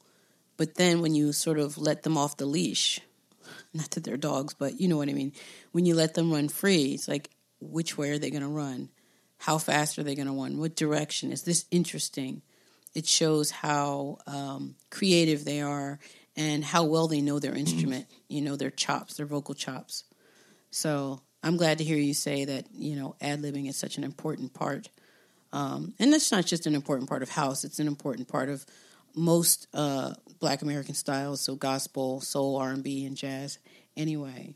but 0.58 0.76
then 0.76 1.02
when 1.02 1.16
you 1.16 1.34
sort 1.34 1.60
of 1.60 1.78
let 1.78 2.04
them 2.04 2.18
off 2.18 2.38
the 2.38 2.46
leash, 2.46 3.00
not 3.74 3.92
that 3.92 4.04
they're 4.04 4.18
dogs, 4.18 4.54
but 4.54 4.80
you 4.80 4.88
know 4.88 4.98
what 4.98 5.10
I 5.10 5.14
mean, 5.14 5.34
when 5.72 5.86
you 5.86 5.96
let 5.96 6.14
them 6.14 6.32
run 6.32 6.50
free, 6.50 6.94
it's 6.94 7.08
like, 7.08 7.30
which 7.60 7.98
way 7.98 8.12
are 8.12 8.20
they 8.20 8.32
going 8.32 8.42
to 8.42 8.48
run? 8.48 8.90
How 9.38 9.58
fast 9.58 9.98
are 9.98 10.04
they 10.04 10.16
going 10.16 10.28
to 10.28 10.34
run? 10.34 10.58
What 10.58 10.76
direction? 10.76 11.32
Is 11.32 11.44
this 11.44 11.66
interesting? 11.72 12.42
It 12.94 13.08
shows 13.08 13.52
how 13.52 14.18
um, 14.28 14.76
creative 14.90 15.46
they 15.46 15.62
are 15.62 16.00
and 16.36 16.64
how 16.64 16.86
well 16.86 17.08
they 17.08 17.22
know 17.22 17.40
their 17.40 17.56
instrument, 17.56 18.08
you 18.28 18.42
know, 18.42 18.56
their 18.56 18.72
chops, 18.72 19.16
their 19.16 19.26
vocal 19.26 19.56
chops. 19.56 20.04
So 20.72 21.22
I'm 21.44 21.58
glad 21.58 21.80
to 21.80 21.84
hear 21.84 21.98
you 21.98 22.14
say 22.14 22.46
that, 22.46 22.68
you 22.74 22.96
know, 22.96 23.16
ad 23.22 23.42
libbing 23.42 23.68
is 23.68 23.78
such 23.78 23.98
an 23.98 24.04
important 24.04 24.54
part 24.54 24.90
um, 25.54 25.94
and 26.00 26.14
that's 26.14 26.32
not 26.32 26.46
just 26.46 26.66
an 26.66 26.76
important 26.76 27.10
part 27.10 27.24
of 27.24 27.30
house; 27.30 27.64
it's 27.64 27.80
an 27.80 27.88
important 27.88 28.28
part 28.28 28.50
of 28.50 28.66
most 29.16 29.68
uh, 29.74 30.14
Black 30.40 30.62
American 30.62 30.96
styles, 30.96 31.42
so 31.42 31.56
gospel, 31.56 32.22
soul, 32.22 32.58
R 32.58 32.72
and 32.72 32.84
B, 32.84 33.06
and 33.06 33.18
jazz. 33.18 33.60
Anyway, 33.98 34.56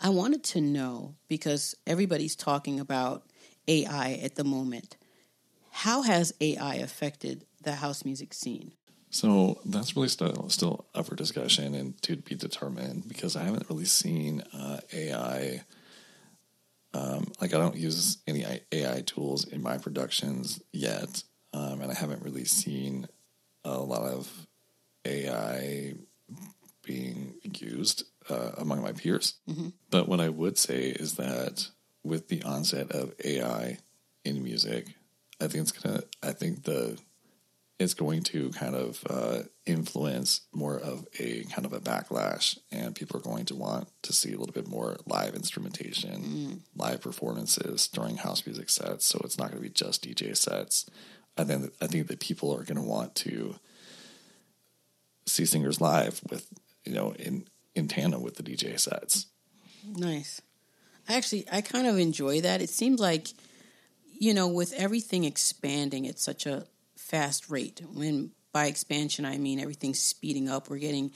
I 0.00 0.10
wanted 0.10 0.44
to 0.44 0.60
know 0.60 1.14
because 1.28 1.74
everybody's 1.86 2.36
talking 2.36 2.80
about 2.80 3.24
AI 3.68 4.20
at 4.22 4.34
the 4.34 4.44
moment. 4.44 4.96
How 5.70 6.02
has 6.02 6.32
AI 6.40 6.76
affected 6.76 7.44
the 7.62 7.76
house 7.76 8.04
music 8.04 8.34
scene? 8.34 8.72
So 9.10 9.60
that's 9.64 9.96
really 9.96 10.08
still 10.08 10.48
still 10.50 10.86
up 10.94 11.06
for 11.06 11.16
discussion 11.16 11.74
and 11.74 12.00
to 12.02 12.16
be 12.16 12.34
determined 12.34 13.08
because 13.08 13.34
I 13.34 13.42
haven't 13.42 13.68
really 13.68 13.84
seen 13.84 14.42
uh, 14.52 14.80
AI. 14.92 15.62
Um, 16.92 17.30
like 17.40 17.54
I 17.54 17.58
don't 17.58 17.76
use 17.76 18.18
any 18.26 18.44
AI 18.72 19.02
tools 19.02 19.44
in 19.44 19.62
my 19.62 19.78
productions 19.78 20.60
yet, 20.72 21.22
um, 21.52 21.80
and 21.80 21.90
I 21.90 21.94
haven't 21.94 22.22
really 22.22 22.44
seen 22.44 23.06
a 23.64 23.78
lot 23.78 24.02
of 24.02 24.46
AI 25.04 25.94
being 26.82 27.34
used 27.58 28.04
uh, 28.28 28.52
among 28.58 28.82
my 28.82 28.92
peers. 28.92 29.34
Mm-hmm. 29.48 29.68
But 29.90 30.08
what 30.08 30.20
I 30.20 30.28
would 30.28 30.58
say 30.58 30.88
is 30.88 31.14
that 31.14 31.68
with 32.02 32.28
the 32.28 32.42
onset 32.42 32.90
of 32.90 33.14
AI 33.24 33.78
in 34.24 34.42
music, 34.42 34.94
I 35.40 35.46
think 35.46 35.62
it's 35.62 35.72
gonna. 35.72 36.02
I 36.22 36.32
think 36.32 36.64
the 36.64 36.98
it's 37.80 37.94
going 37.94 38.22
to 38.22 38.50
kind 38.50 38.74
of 38.74 39.02
uh, 39.08 39.38
influence 39.64 40.42
more 40.52 40.78
of 40.78 41.06
a 41.18 41.44
kind 41.44 41.64
of 41.64 41.72
a 41.72 41.80
backlash, 41.80 42.58
and 42.70 42.94
people 42.94 43.18
are 43.18 43.22
going 43.22 43.46
to 43.46 43.54
want 43.54 43.88
to 44.02 44.12
see 44.12 44.34
a 44.34 44.36
little 44.36 44.52
bit 44.52 44.68
more 44.68 44.98
live 45.06 45.34
instrumentation, 45.34 46.22
mm. 46.22 46.58
live 46.76 47.00
performances 47.00 47.88
during 47.88 48.18
house 48.18 48.44
music 48.44 48.68
sets. 48.68 49.06
So 49.06 49.18
it's 49.24 49.38
not 49.38 49.50
going 49.50 49.62
to 49.62 49.68
be 49.68 49.72
just 49.72 50.06
DJ 50.06 50.36
sets. 50.36 50.90
I 51.38 51.44
think 51.44 51.72
I 51.80 51.86
think 51.86 52.08
that 52.08 52.20
people 52.20 52.52
are 52.54 52.64
going 52.64 52.76
to 52.76 52.86
want 52.86 53.14
to 53.16 53.54
see 55.24 55.46
singers 55.46 55.80
live 55.80 56.20
with 56.28 56.48
you 56.84 56.92
know 56.92 57.14
in 57.14 57.48
in 57.74 57.88
tandem 57.88 58.22
with 58.22 58.34
the 58.34 58.42
DJ 58.42 58.78
sets. 58.78 59.26
Nice. 59.86 60.42
I 61.08 61.14
actually, 61.14 61.46
I 61.50 61.62
kind 61.62 61.86
of 61.86 61.98
enjoy 61.98 62.42
that. 62.42 62.60
It 62.60 62.68
seems 62.68 63.00
like 63.00 63.28
you 64.18 64.34
know 64.34 64.48
with 64.48 64.74
everything 64.74 65.24
expanding 65.24 66.06
at 66.06 66.18
such 66.18 66.44
a 66.44 66.66
fast 67.10 67.50
rate. 67.50 67.82
When 67.92 68.30
by 68.52 68.66
expansion 68.66 69.24
I 69.24 69.36
mean 69.38 69.60
everything's 69.60 70.00
speeding 70.00 70.48
up. 70.48 70.70
We're 70.70 70.78
getting 70.78 71.12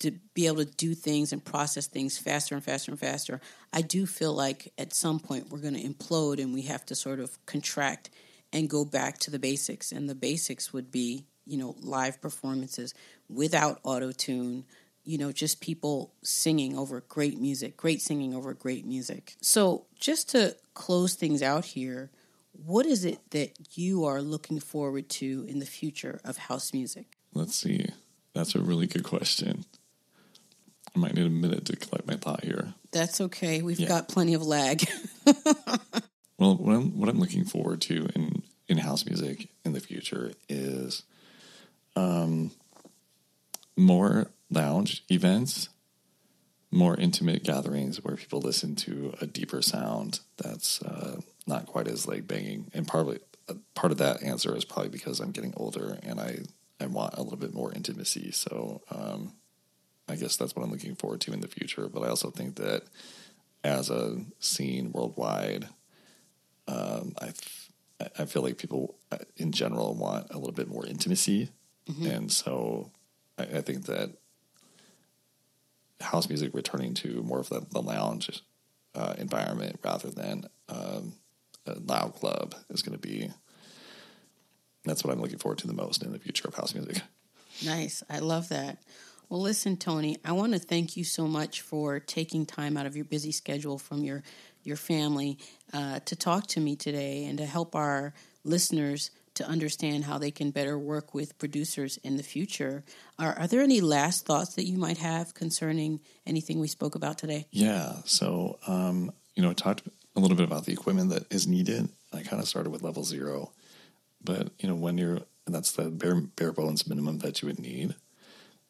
to 0.00 0.12
be 0.34 0.46
able 0.46 0.64
to 0.64 0.64
do 0.64 0.94
things 0.94 1.32
and 1.32 1.44
process 1.44 1.86
things 1.86 2.18
faster 2.18 2.54
and 2.54 2.64
faster 2.64 2.90
and 2.90 2.98
faster. 2.98 3.40
I 3.72 3.82
do 3.82 4.06
feel 4.06 4.32
like 4.32 4.72
at 4.78 4.94
some 4.94 5.20
point 5.20 5.50
we're 5.50 5.58
going 5.58 5.74
to 5.74 5.82
implode 5.82 6.40
and 6.40 6.54
we 6.54 6.62
have 6.62 6.84
to 6.86 6.94
sort 6.94 7.20
of 7.20 7.44
contract 7.46 8.10
and 8.52 8.68
go 8.68 8.84
back 8.84 9.18
to 9.18 9.30
the 9.30 9.38
basics. 9.38 9.92
And 9.92 10.08
the 10.08 10.14
basics 10.14 10.72
would 10.72 10.90
be, 10.90 11.26
you 11.46 11.58
know, 11.58 11.76
live 11.80 12.20
performances 12.20 12.94
without 13.28 13.78
auto 13.84 14.10
tune, 14.10 14.64
you 15.04 15.18
know, 15.18 15.32
just 15.32 15.60
people 15.60 16.14
singing 16.22 16.76
over 16.78 17.02
great 17.02 17.38
music, 17.38 17.76
great 17.76 18.00
singing 18.00 18.34
over 18.34 18.54
great 18.54 18.86
music. 18.86 19.36
So, 19.42 19.86
just 19.98 20.30
to 20.30 20.56
close 20.72 21.14
things 21.14 21.42
out 21.42 21.64
here, 21.66 22.10
what 22.64 22.86
is 22.86 23.04
it 23.04 23.18
that 23.30 23.52
you 23.76 24.04
are 24.04 24.20
looking 24.20 24.60
forward 24.60 25.08
to 25.08 25.44
in 25.48 25.58
the 25.58 25.66
future 25.66 26.20
of 26.24 26.36
house 26.36 26.72
music? 26.72 27.16
Let's 27.32 27.54
see. 27.54 27.86
That's 28.34 28.54
a 28.54 28.60
really 28.60 28.86
good 28.86 29.04
question. 29.04 29.64
I 30.94 30.98
might 30.98 31.14
need 31.14 31.26
a 31.26 31.30
minute 31.30 31.64
to 31.66 31.76
collect 31.76 32.06
my 32.06 32.16
thought 32.16 32.44
here. 32.44 32.74
That's 32.90 33.20
okay. 33.20 33.62
We've 33.62 33.78
yeah. 33.78 33.88
got 33.88 34.08
plenty 34.08 34.34
of 34.34 34.42
lag. 34.42 34.84
well, 36.38 36.56
what 36.56 36.74
I'm, 36.74 36.98
what 36.98 37.08
I'm 37.08 37.20
looking 37.20 37.44
forward 37.44 37.80
to 37.82 38.08
in, 38.14 38.42
in 38.68 38.78
house 38.78 39.06
music 39.06 39.48
in 39.64 39.72
the 39.72 39.80
future 39.80 40.32
is 40.48 41.04
um, 41.96 42.50
more 43.76 44.30
lounge 44.50 45.04
events, 45.10 45.68
more 46.72 46.96
intimate 46.96 47.44
gatherings 47.44 48.02
where 48.02 48.16
people 48.16 48.40
listen 48.40 48.74
to 48.76 49.14
a 49.20 49.26
deeper 49.26 49.62
sound 49.62 50.20
that's 50.36 50.82
uh, 50.82 51.20
not 51.50 51.66
quite 51.66 51.88
as 51.88 52.08
like 52.08 52.26
banging. 52.26 52.70
And 52.72 52.88
partly 52.88 53.18
uh, 53.48 53.54
part 53.74 53.92
of 53.92 53.98
that 53.98 54.22
answer 54.22 54.56
is 54.56 54.64
probably 54.64 54.88
because 54.88 55.20
I'm 55.20 55.32
getting 55.32 55.52
older 55.56 55.98
and 56.02 56.20
I 56.20 56.38
I 56.80 56.86
want 56.86 57.14
a 57.14 57.22
little 57.22 57.38
bit 57.38 57.52
more 57.52 57.72
intimacy. 57.72 58.30
So 58.30 58.80
um, 58.90 59.34
I 60.08 60.16
guess 60.16 60.36
that's 60.36 60.56
what 60.56 60.64
I'm 60.64 60.70
looking 60.70 60.94
forward 60.94 61.20
to 61.22 61.32
in 61.32 61.40
the 61.40 61.48
future. 61.48 61.88
But 61.88 62.02
I 62.02 62.08
also 62.08 62.30
think 62.30 62.56
that 62.56 62.84
as 63.62 63.90
a 63.90 64.24
scene 64.38 64.92
worldwide, 64.92 65.68
um, 66.66 67.14
I 67.20 67.32
I 68.18 68.24
feel 68.24 68.42
like 68.42 68.56
people 68.56 68.96
uh, 69.12 69.18
in 69.36 69.52
general 69.52 69.94
want 69.94 70.28
a 70.30 70.38
little 70.38 70.54
bit 70.54 70.68
more 70.68 70.86
intimacy, 70.86 71.50
mm-hmm. 71.86 72.06
and 72.06 72.32
so 72.32 72.90
I, 73.38 73.42
I, 73.42 73.60
think 73.60 73.86
that 73.86 74.12
house 76.00 76.28
music 76.28 76.54
returning 76.54 76.94
to 76.94 77.22
more 77.22 77.40
of 77.40 77.50
the, 77.50 77.60
the 77.70 77.82
lounge 77.82 78.42
uh, 78.94 79.14
environment 79.18 79.80
rather 79.84 80.10
than 80.10 80.48
um, 80.70 81.12
a 81.66 81.78
loud 81.78 82.14
club 82.14 82.54
is 82.68 82.82
going 82.82 82.98
to 82.98 83.08
be. 83.08 83.30
That's 84.84 85.04
what 85.04 85.12
I'm 85.12 85.20
looking 85.20 85.38
forward 85.38 85.58
to 85.58 85.66
the 85.66 85.74
most 85.74 86.02
in 86.02 86.12
the 86.12 86.18
future 86.18 86.48
of 86.48 86.54
house 86.54 86.74
music. 86.74 87.02
Nice. 87.64 88.02
I 88.08 88.20
love 88.20 88.48
that. 88.48 88.78
Well, 89.28 89.40
listen, 89.40 89.76
Tony, 89.76 90.16
I 90.24 90.32
want 90.32 90.54
to 90.54 90.58
thank 90.58 90.96
you 90.96 91.04
so 91.04 91.28
much 91.28 91.60
for 91.60 92.00
taking 92.00 92.46
time 92.46 92.76
out 92.76 92.86
of 92.86 92.96
your 92.96 93.04
busy 93.04 93.30
schedule 93.30 93.78
from 93.78 94.02
your 94.02 94.22
your 94.62 94.76
family 94.76 95.38
uh, 95.72 96.00
to 96.00 96.16
talk 96.16 96.46
to 96.48 96.60
me 96.60 96.76
today 96.76 97.24
and 97.24 97.38
to 97.38 97.46
help 97.46 97.74
our 97.74 98.12
listeners 98.44 99.10
to 99.34 99.46
understand 99.46 100.04
how 100.04 100.18
they 100.18 100.30
can 100.30 100.50
better 100.50 100.78
work 100.78 101.14
with 101.14 101.38
producers 101.38 101.96
in 101.98 102.16
the 102.16 102.22
future. 102.22 102.84
Are, 103.18 103.38
are 103.38 103.46
there 103.46 103.62
any 103.62 103.80
last 103.80 104.26
thoughts 104.26 104.56
that 104.56 104.66
you 104.66 104.76
might 104.76 104.98
have 104.98 105.32
concerning 105.32 106.00
anything 106.26 106.60
we 106.60 106.68
spoke 106.68 106.94
about 106.94 107.16
today? 107.16 107.46
Yeah. 107.50 107.94
So, 108.04 108.58
um, 108.66 109.12
you 109.34 109.42
know, 109.42 109.50
I 109.50 109.54
talked 109.54 109.82
a 110.20 110.22
little 110.22 110.36
bit 110.36 110.46
about 110.46 110.66
the 110.66 110.72
equipment 110.72 111.10
that 111.10 111.32
is 111.32 111.46
needed. 111.46 111.88
I 112.12 112.22
kind 112.22 112.42
of 112.42 112.48
started 112.48 112.70
with 112.70 112.82
level 112.82 113.04
zero, 113.04 113.52
but 114.22 114.50
you 114.58 114.68
know 114.68 114.74
when 114.74 114.98
you're 114.98 115.20
that's 115.46 115.72
the 115.72 115.90
bare 115.90 116.20
bare 116.20 116.52
bones 116.52 116.86
minimum 116.86 117.18
that 117.18 117.42
you 117.42 117.46
would 117.48 117.58
need. 117.58 117.94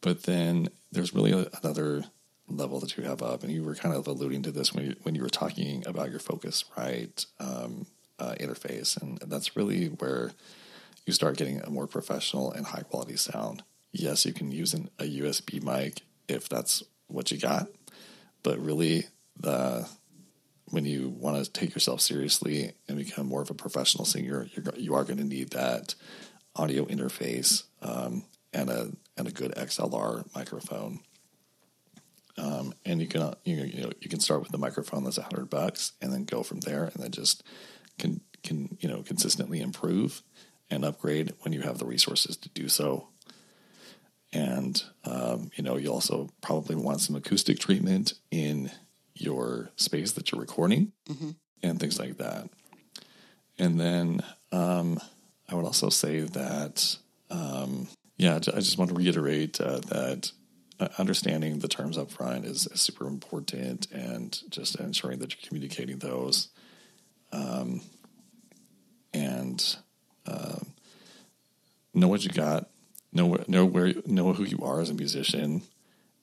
But 0.00 0.22
then 0.22 0.68
there's 0.90 1.14
really 1.14 1.32
a, 1.32 1.48
another 1.62 2.04
level 2.48 2.80
that 2.80 2.96
you 2.96 3.04
have 3.04 3.22
up, 3.22 3.42
and 3.42 3.52
you 3.52 3.62
were 3.62 3.74
kind 3.74 3.94
of 3.94 4.06
alluding 4.06 4.42
to 4.42 4.52
this 4.52 4.72
when 4.72 4.86
you, 4.86 4.96
when 5.02 5.14
you 5.14 5.22
were 5.22 5.28
talking 5.28 5.86
about 5.86 6.10
your 6.10 6.20
Focusrite 6.20 7.26
um, 7.38 7.86
uh, 8.18 8.34
interface, 8.40 9.00
and 9.00 9.18
that's 9.26 9.56
really 9.56 9.86
where 9.86 10.32
you 11.06 11.12
start 11.12 11.36
getting 11.36 11.60
a 11.60 11.70
more 11.70 11.86
professional 11.86 12.52
and 12.52 12.66
high 12.66 12.82
quality 12.82 13.16
sound. 13.16 13.62
Yes, 13.92 14.24
you 14.24 14.32
can 14.32 14.52
use 14.52 14.74
an, 14.74 14.88
a 14.98 15.04
USB 15.04 15.62
mic 15.62 16.02
if 16.28 16.48
that's 16.48 16.82
what 17.08 17.30
you 17.30 17.38
got, 17.38 17.68
but 18.42 18.58
really 18.58 19.06
the 19.36 19.88
when 20.70 20.84
you 20.84 21.08
want 21.08 21.44
to 21.44 21.50
take 21.50 21.74
yourself 21.74 22.00
seriously 22.00 22.72
and 22.88 22.96
become 22.96 23.26
more 23.26 23.42
of 23.42 23.50
a 23.50 23.54
professional 23.54 24.04
singer, 24.04 24.48
you're, 24.54 24.74
you 24.76 24.94
are 24.94 25.04
going 25.04 25.18
to 25.18 25.24
need 25.24 25.50
that 25.50 25.94
audio 26.56 26.84
interface 26.86 27.64
um, 27.82 28.24
and 28.52 28.70
a 28.70 28.92
and 29.16 29.28
a 29.28 29.32
good 29.32 29.52
XLR 29.52 30.24
microphone. 30.34 31.00
Um, 32.38 32.72
and 32.86 33.00
you 33.00 33.06
can 33.06 33.34
you 33.44 33.56
know, 33.56 33.64
you 33.64 33.82
know 33.82 33.90
you 34.00 34.08
can 34.08 34.20
start 34.20 34.40
with 34.40 34.50
the 34.50 34.58
microphone 34.58 35.04
that's 35.04 35.18
a 35.18 35.22
hundred 35.22 35.50
bucks, 35.50 35.92
and 36.00 36.12
then 36.12 36.24
go 36.24 36.42
from 36.42 36.60
there, 36.60 36.84
and 36.84 37.02
then 37.02 37.10
just 37.10 37.42
can 37.98 38.20
can 38.42 38.76
you 38.80 38.88
know 38.88 39.02
consistently 39.02 39.60
improve 39.60 40.22
and 40.70 40.84
upgrade 40.84 41.34
when 41.40 41.52
you 41.52 41.62
have 41.62 41.78
the 41.78 41.84
resources 41.84 42.36
to 42.38 42.48
do 42.50 42.68
so. 42.68 43.08
And 44.32 44.82
um, 45.04 45.50
you 45.56 45.64
know 45.64 45.76
you 45.76 45.92
also 45.92 46.30
probably 46.40 46.76
want 46.76 47.00
some 47.00 47.16
acoustic 47.16 47.58
treatment 47.58 48.14
in 48.30 48.70
your 49.20 49.70
space 49.76 50.12
that 50.12 50.30
you're 50.30 50.40
recording 50.40 50.92
mm-hmm. 51.08 51.30
and 51.62 51.78
things 51.78 51.98
like 51.98 52.18
that. 52.18 52.48
And 53.58 53.78
then 53.78 54.22
um, 54.52 54.98
I 55.48 55.54
would 55.54 55.64
also 55.64 55.90
say 55.90 56.20
that, 56.20 56.96
um, 57.30 57.88
yeah, 58.16 58.36
I 58.36 58.38
just 58.38 58.78
want 58.78 58.90
to 58.90 58.96
reiterate 58.96 59.60
uh, 59.60 59.80
that 59.88 60.32
uh, 60.78 60.88
understanding 60.98 61.58
the 61.58 61.68
terms 61.68 61.98
up 61.98 62.10
front 62.10 62.46
is, 62.46 62.66
is, 62.68 62.80
super 62.80 63.06
important 63.06 63.86
and 63.92 64.40
just 64.48 64.76
ensuring 64.80 65.18
that 65.18 65.30
you're 65.32 65.46
communicating 65.46 65.98
those. 65.98 66.48
Um, 67.32 67.82
and 69.12 69.76
uh, 70.26 70.58
know 71.92 72.08
what 72.08 72.24
you 72.24 72.30
got, 72.30 72.70
know, 73.12 73.44
know 73.46 73.66
where, 73.66 73.92
know 74.06 74.32
who 74.32 74.44
you 74.44 74.60
are 74.62 74.80
as 74.80 74.88
a 74.88 74.94
musician 74.94 75.62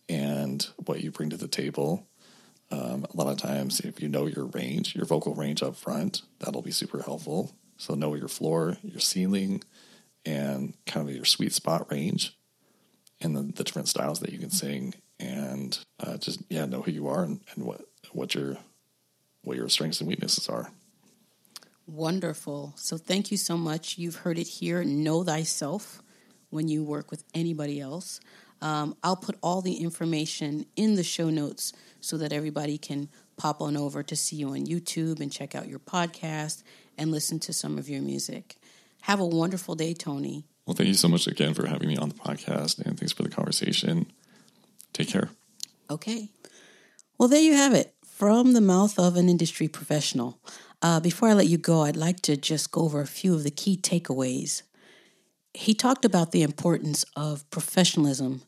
and 0.10 0.67
what 0.86 1.01
you 1.01 1.12
bring 1.12 1.29
to 1.29 1.38
the 1.38 1.47
table 1.47 2.07
um, 2.69 3.06
a 3.12 3.17
lot 3.17 3.32
of 3.32 3.38
times, 3.38 3.80
if 3.80 4.01
you 4.01 4.10
know 4.10 4.25
your 4.25 4.45
range, 4.45 4.95
your 4.95 5.06
vocal 5.06 5.34
range 5.34 5.63
up 5.63 5.75
front, 5.75 6.21
that'll 6.39 6.62
be 6.62 6.71
super 6.71 7.01
helpful. 7.01 7.53
So 7.77 7.93
know 7.93 8.15
your 8.15 8.27
floor, 8.27 8.77
your 8.84 8.99
ceiling, 8.99 9.63
and 10.25 10.73
kind 10.86 11.08
of 11.08 11.15
your 11.15 11.25
sweet 11.25 11.53
spot 11.53 11.89
range, 11.91 12.36
and 13.21 13.36
the, 13.36 13.43
the 13.43 13.63
different 13.63 13.88
styles 13.88 14.19
that 14.19 14.32
you 14.32 14.39
can 14.39 14.49
sing, 14.49 14.95
and 15.19 15.77
uh, 15.99 16.17
just 16.17 16.41
yeah, 16.49 16.65
know 16.65 16.82
who 16.82 16.91
you 16.91 17.08
are 17.08 17.23
and, 17.23 17.39
and 17.56 17.65
what 17.65 17.82
what 18.12 18.36
your 18.36 18.58
what 19.43 19.56
your 19.56 19.69
strengths 19.69 20.01
and 20.01 20.10
weaknesses 20.10 20.49
are. 20.49 20.71
Wonderful. 21.86 22.73
So 22.75 22.97
thank 22.97 23.32
you 23.32 23.38
so 23.38 23.56
much. 23.56 23.97
You've 23.97 24.17
heard 24.17 24.38
it 24.38 24.47
here. 24.47 24.84
Know 24.84 25.23
thyself 25.23 26.01
when 26.49 26.67
you 26.67 26.84
work 26.84 27.12
with 27.12 27.23
anybody 27.34 27.80
else. 27.80 28.19
Um, 28.62 28.97
I'll 29.03 29.15
put 29.15 29.38
all 29.41 29.62
the 29.62 29.75
information 29.75 30.65
in 30.75 30.95
the 30.95 31.03
show 31.03 31.30
notes 31.30 31.73
so 32.07 32.17
that 32.17 32.31
everybody 32.31 32.77
can 32.77 33.09
pop 33.35 33.61
on 33.61 33.75
over 33.75 34.01
to 34.01 34.15
see 34.15 34.37
you 34.37 34.49
on 34.49 34.65
YouTube 34.65 35.19
and 35.19 35.29
check 35.29 35.55
out 35.55 35.67
your 35.67 35.79
podcast 35.79 36.63
and 36.97 37.11
listen 37.11 37.37
to 37.39 37.51
some 37.51 37.77
of 37.77 37.89
your 37.89 38.01
music. 38.01 38.55
Have 39.01 39.19
a 39.19 39.25
wonderful 39.25 39.75
day, 39.75 39.93
Tony, 39.93 40.45
Well, 40.65 40.73
thank 40.73 40.87
you 40.87 40.93
so 40.93 41.09
much 41.09 41.27
again 41.27 41.53
for 41.53 41.67
having 41.67 41.89
me 41.89 41.97
on 41.97 42.09
the 42.09 42.15
podcast, 42.15 42.79
and 42.79 42.97
thanks 42.97 43.11
for 43.11 43.23
the 43.23 43.29
conversation. 43.29 44.09
Take 44.93 45.09
care. 45.09 45.29
Okay. 45.89 46.29
Well, 47.17 47.27
there 47.27 47.41
you 47.41 47.53
have 47.53 47.73
it 47.73 47.93
from 48.05 48.53
the 48.53 48.61
mouth 48.61 48.97
of 48.97 49.17
an 49.17 49.27
industry 49.27 49.67
professional. 49.67 50.39
Uh, 50.81 50.99
before 51.01 51.29
I 51.29 51.33
let 51.33 51.47
you 51.47 51.57
go, 51.57 51.81
I'd 51.81 51.97
like 51.97 52.21
to 52.21 52.37
just 52.37 52.71
go 52.71 52.81
over 52.81 53.01
a 53.01 53.07
few 53.07 53.33
of 53.33 53.43
the 53.43 53.51
key 53.51 53.77
takeaways. 53.77 54.61
He 55.53 55.73
talked 55.73 56.05
about 56.05 56.31
the 56.31 56.43
importance 56.43 57.03
of 57.15 57.49
professionalism 57.49 58.43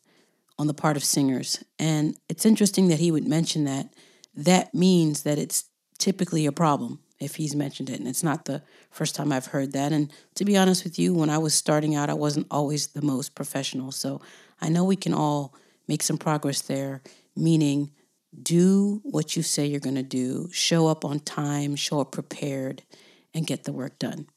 on 0.59 0.67
the 0.67 0.73
part 0.73 0.97
of 0.97 1.03
singers. 1.03 1.63
And 1.79 2.15
it's 2.27 2.45
interesting 2.45 2.89
that 2.89 2.99
he 2.99 3.11
would 3.11 3.27
mention 3.27 3.63
that. 3.63 3.93
That 4.35 4.75
means 4.75 5.23
that 5.23 5.39
it's 5.39 5.65
typically 5.97 6.45
a 6.45 6.51
problem 6.51 6.99
if 7.19 7.35
he's 7.35 7.55
mentioned 7.55 7.89
it. 7.89 7.99
And 7.99 8.07
it's 8.07 8.23
not 8.23 8.45
the 8.45 8.61
first 8.91 9.15
time 9.15 9.31
I've 9.31 9.47
heard 9.47 9.71
that. 9.71 9.93
And 9.93 10.11
to 10.35 10.43
be 10.43 10.57
honest 10.57 10.83
with 10.83 10.99
you, 10.99 11.13
when 11.13 11.29
I 11.29 11.37
was 11.37 11.53
starting 11.53 11.95
out, 11.95 12.09
I 12.09 12.13
wasn't 12.13 12.47
always 12.51 12.87
the 12.87 13.01
most 13.01 13.35
professional. 13.35 13.91
So 13.93 14.21
I 14.61 14.67
know 14.67 14.83
we 14.83 14.97
can 14.97 15.13
all 15.13 15.55
make 15.87 16.03
some 16.03 16.17
progress 16.17 16.61
there, 16.61 17.01
meaning 17.35 17.91
do 18.43 19.01
what 19.03 19.35
you 19.35 19.41
say 19.41 19.65
you're 19.65 19.79
going 19.79 19.95
to 19.95 20.03
do, 20.03 20.49
show 20.51 20.87
up 20.87 21.03
on 21.03 21.19
time, 21.21 21.75
show 21.75 22.01
up 22.01 22.11
prepared, 22.11 22.83
and 23.33 23.47
get 23.47 23.63
the 23.63 23.73
work 23.73 23.97
done. 23.97 24.27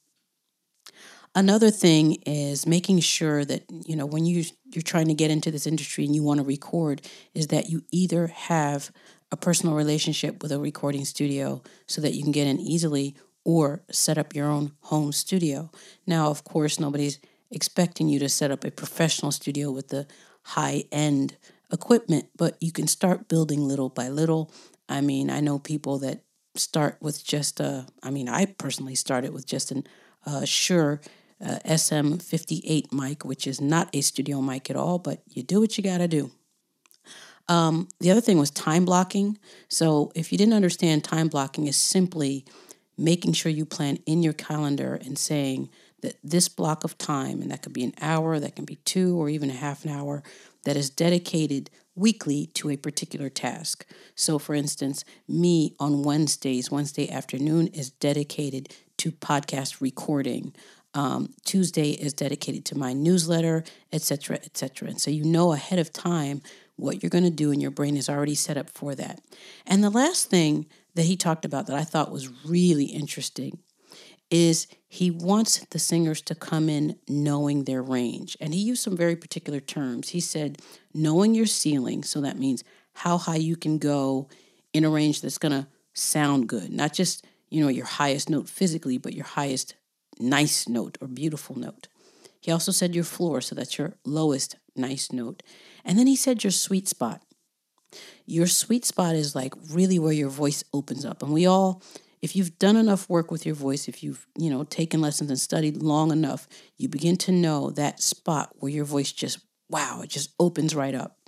Another 1.34 1.70
thing 1.70 2.16
is 2.26 2.66
making 2.66 3.00
sure 3.00 3.44
that, 3.44 3.64
you 3.70 3.96
know, 3.96 4.04
when 4.04 4.26
you 4.26 4.44
you're 4.72 4.82
trying 4.82 5.08
to 5.08 5.14
get 5.14 5.30
into 5.30 5.50
this 5.50 5.66
industry 5.66 6.04
and 6.04 6.14
you 6.14 6.22
want 6.22 6.38
to 6.40 6.44
record 6.44 7.02
is 7.34 7.48
that 7.48 7.70
you 7.70 7.82
either 7.90 8.26
have 8.26 8.90
a 9.30 9.36
personal 9.36 9.74
relationship 9.74 10.42
with 10.42 10.52
a 10.52 10.58
recording 10.58 11.04
studio 11.04 11.62
so 11.86 12.00
that 12.02 12.14
you 12.14 12.22
can 12.22 12.32
get 12.32 12.46
in 12.46 12.58
easily 12.60 13.14
or 13.44 13.82
set 13.90 14.18
up 14.18 14.34
your 14.34 14.46
own 14.46 14.72
home 14.82 15.12
studio. 15.12 15.70
Now, 16.06 16.28
of 16.28 16.44
course, 16.44 16.78
nobody's 16.78 17.18
expecting 17.50 18.08
you 18.08 18.18
to 18.18 18.28
set 18.28 18.50
up 18.50 18.64
a 18.64 18.70
professional 18.70 19.32
studio 19.32 19.70
with 19.70 19.88
the 19.88 20.06
high 20.42 20.84
end 20.92 21.36
equipment, 21.72 22.26
but 22.36 22.56
you 22.60 22.72
can 22.72 22.86
start 22.86 23.28
building 23.28 23.66
little 23.66 23.88
by 23.88 24.08
little. 24.08 24.52
I 24.88 25.00
mean, 25.00 25.30
I 25.30 25.40
know 25.40 25.58
people 25.58 25.98
that 26.00 26.24
start 26.56 26.98
with 27.00 27.24
just 27.24 27.58
a, 27.60 27.86
I 28.02 28.10
mean, 28.10 28.28
I 28.28 28.44
personally 28.46 28.94
started 28.94 29.32
with 29.32 29.46
just 29.46 29.70
an 29.70 29.86
uh, 30.26 30.44
Shure 30.44 31.00
uh, 31.42 31.58
SM58 31.64 32.92
mic, 32.92 33.24
which 33.24 33.46
is 33.46 33.60
not 33.60 33.88
a 33.92 34.00
studio 34.00 34.40
mic 34.40 34.70
at 34.70 34.76
all, 34.76 34.98
but 34.98 35.22
you 35.28 35.42
do 35.42 35.60
what 35.60 35.76
you 35.76 35.84
got 35.84 35.98
to 35.98 36.08
do. 36.08 36.30
Um, 37.48 37.88
the 38.00 38.10
other 38.10 38.20
thing 38.20 38.38
was 38.38 38.50
time 38.50 38.84
blocking. 38.84 39.38
So 39.68 40.12
if 40.14 40.32
you 40.32 40.38
didn't 40.38 40.54
understand, 40.54 41.04
time 41.04 41.28
blocking 41.28 41.66
is 41.66 41.76
simply 41.76 42.44
making 42.96 43.32
sure 43.32 43.50
you 43.50 43.64
plan 43.64 43.98
in 44.06 44.22
your 44.22 44.32
calendar 44.32 44.94
and 45.04 45.18
saying 45.18 45.68
that 46.02 46.16
this 46.22 46.48
block 46.48 46.84
of 46.84 46.98
time, 46.98 47.42
and 47.42 47.50
that 47.50 47.62
could 47.62 47.72
be 47.72 47.84
an 47.84 47.94
hour, 48.00 48.38
that 48.38 48.56
can 48.56 48.64
be 48.64 48.76
two, 48.76 49.16
or 49.20 49.28
even 49.28 49.50
a 49.50 49.54
half 49.54 49.84
an 49.84 49.90
hour, 49.90 50.22
that 50.64 50.76
is 50.76 50.90
dedicated 50.90 51.70
weekly 51.94 52.46
to 52.46 52.70
a 52.70 52.76
particular 52.76 53.28
task. 53.28 53.86
So, 54.14 54.38
for 54.38 54.54
instance, 54.54 55.04
me 55.28 55.74
on 55.78 56.02
Wednesdays, 56.02 56.70
Wednesday 56.70 57.10
afternoon 57.10 57.68
is 57.68 57.90
dedicated 57.90 58.74
to 58.98 59.12
podcast 59.12 59.80
recording. 59.80 60.54
Um, 60.94 61.34
Tuesday 61.44 61.90
is 61.90 62.12
dedicated 62.12 62.64
to 62.66 62.78
my 62.78 62.92
newsletter, 62.92 63.64
etc., 63.92 64.36
etc. 64.36 64.88
And 64.88 65.00
so 65.00 65.10
you 65.10 65.24
know 65.24 65.52
ahead 65.52 65.78
of 65.78 65.92
time 65.92 66.42
what 66.76 67.02
you're 67.02 67.10
going 67.10 67.24
to 67.24 67.30
do, 67.30 67.50
and 67.50 67.62
your 67.62 67.70
brain 67.70 67.96
is 67.96 68.08
already 68.08 68.34
set 68.34 68.56
up 68.56 68.68
for 68.70 68.94
that. 68.94 69.20
And 69.66 69.82
the 69.82 69.90
last 69.90 70.28
thing 70.28 70.66
that 70.94 71.04
he 71.04 71.16
talked 71.16 71.44
about 71.44 71.66
that 71.66 71.76
I 71.76 71.84
thought 71.84 72.10
was 72.10 72.28
really 72.44 72.86
interesting 72.86 73.58
is 74.30 74.66
he 74.88 75.10
wants 75.10 75.58
the 75.66 75.78
singers 75.78 76.22
to 76.22 76.34
come 76.34 76.68
in 76.68 76.96
knowing 77.06 77.64
their 77.64 77.82
range. 77.82 78.36
And 78.40 78.54
he 78.54 78.60
used 78.60 78.82
some 78.82 78.96
very 78.96 79.14
particular 79.14 79.60
terms. 79.60 80.10
He 80.10 80.20
said, 80.20 80.58
knowing 80.94 81.34
your 81.34 81.46
ceiling, 81.46 82.02
so 82.02 82.22
that 82.22 82.38
means 82.38 82.64
how 82.94 83.18
high 83.18 83.36
you 83.36 83.56
can 83.56 83.76
go 83.78 84.28
in 84.72 84.84
a 84.84 84.90
range 84.90 85.20
that's 85.20 85.38
going 85.38 85.52
to 85.52 85.66
sound 85.92 86.48
good, 86.48 86.70
not 86.72 86.94
just, 86.94 87.26
you 87.50 87.62
know, 87.62 87.68
your 87.68 87.84
highest 87.84 88.30
note 88.30 88.48
physically, 88.48 88.96
but 88.96 89.12
your 89.12 89.26
highest 89.26 89.74
nice 90.18 90.68
note 90.68 90.98
or 91.00 91.08
beautiful 91.08 91.58
note. 91.58 91.88
He 92.40 92.50
also 92.50 92.72
said 92.72 92.94
your 92.94 93.04
floor, 93.04 93.40
so 93.40 93.54
that's 93.54 93.78
your 93.78 93.94
lowest 94.04 94.56
nice 94.74 95.12
note. 95.12 95.42
And 95.84 95.98
then 95.98 96.06
he 96.06 96.16
said 96.16 96.42
your 96.42 96.50
sweet 96.50 96.88
spot. 96.88 97.22
Your 98.26 98.46
sweet 98.46 98.84
spot 98.84 99.14
is 99.14 99.34
like 99.34 99.54
really 99.70 99.98
where 99.98 100.12
your 100.12 100.30
voice 100.30 100.64
opens 100.72 101.04
up. 101.04 101.22
And 101.22 101.32
we 101.32 101.46
all, 101.46 101.82
if 102.20 102.34
you've 102.34 102.58
done 102.58 102.76
enough 102.76 103.08
work 103.08 103.30
with 103.30 103.44
your 103.44 103.54
voice, 103.54 103.88
if 103.88 104.02
you've, 104.02 104.26
you 104.36 104.50
know, 104.50 104.64
taken 104.64 105.00
lessons 105.00 105.30
and 105.30 105.38
studied 105.38 105.76
long 105.76 106.10
enough, 106.10 106.48
you 106.76 106.88
begin 106.88 107.16
to 107.18 107.32
know 107.32 107.70
that 107.70 108.00
spot 108.00 108.50
where 108.54 108.72
your 108.72 108.84
voice 108.84 109.12
just, 109.12 109.38
wow, 109.68 110.00
it 110.02 110.10
just 110.10 110.30
opens 110.40 110.74
right 110.74 110.94
up. 110.94 111.18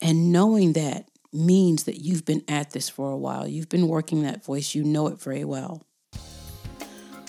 And 0.00 0.32
knowing 0.32 0.74
that 0.74 1.08
means 1.32 1.84
that 1.84 1.98
you've 1.98 2.24
been 2.24 2.44
at 2.48 2.70
this 2.70 2.88
for 2.88 3.10
a 3.10 3.18
while. 3.18 3.46
You've 3.46 3.68
been 3.68 3.88
working 3.88 4.22
that 4.22 4.44
voice, 4.44 4.74
you 4.74 4.84
know 4.84 5.08
it 5.08 5.20
very 5.20 5.44
well. 5.44 5.87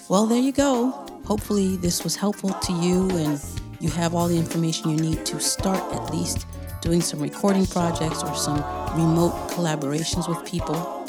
Well, 0.09 0.25
there 0.25 0.39
you 0.39 0.51
go. 0.51 0.89
Hopefully, 1.25 1.75
this 1.75 2.03
was 2.03 2.15
helpful 2.15 2.49
to 2.49 2.73
you 2.73 3.07
and 3.11 3.39
you 3.79 3.91
have 3.91 4.15
all 4.15 4.27
the 4.27 4.37
information 4.37 4.89
you 4.89 4.97
need 4.97 5.23
to 5.27 5.39
start 5.39 5.77
at 5.93 6.11
least 6.11 6.47
doing 6.81 6.99
some 6.99 7.19
recording 7.19 7.67
projects 7.67 8.23
or 8.23 8.33
some 8.35 8.57
remote 8.97 9.33
collaborations 9.51 10.27
with 10.27 10.43
people. 10.49 11.05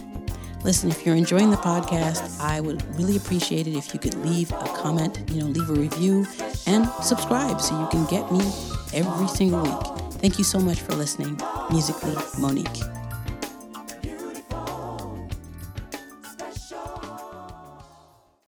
Listen, 0.64 0.90
if 0.90 1.06
you're 1.06 1.16
enjoying 1.16 1.50
the 1.50 1.56
podcast, 1.56 2.38
I 2.40 2.60
would 2.60 2.84
really 2.98 3.16
appreciate 3.16 3.66
it 3.66 3.74
if 3.74 3.94
you 3.94 4.00
could 4.00 4.16
leave 4.16 4.52
a 4.52 4.68
comment, 4.76 5.18
you 5.30 5.40
know, 5.40 5.46
leave 5.46 5.70
a 5.70 5.72
review 5.72 6.26
and 6.66 6.86
subscribe 7.02 7.58
so 7.58 7.80
you 7.80 7.88
can 7.88 8.04
get 8.04 8.30
me 8.30 8.40
every 8.92 9.28
single 9.28 9.62
week. 9.62 10.12
Thank 10.20 10.36
you 10.36 10.44
so 10.44 10.58
much 10.58 10.80
for 10.80 10.92
listening. 10.92 11.40
Musically, 11.70 12.16
Monique. 12.38 12.99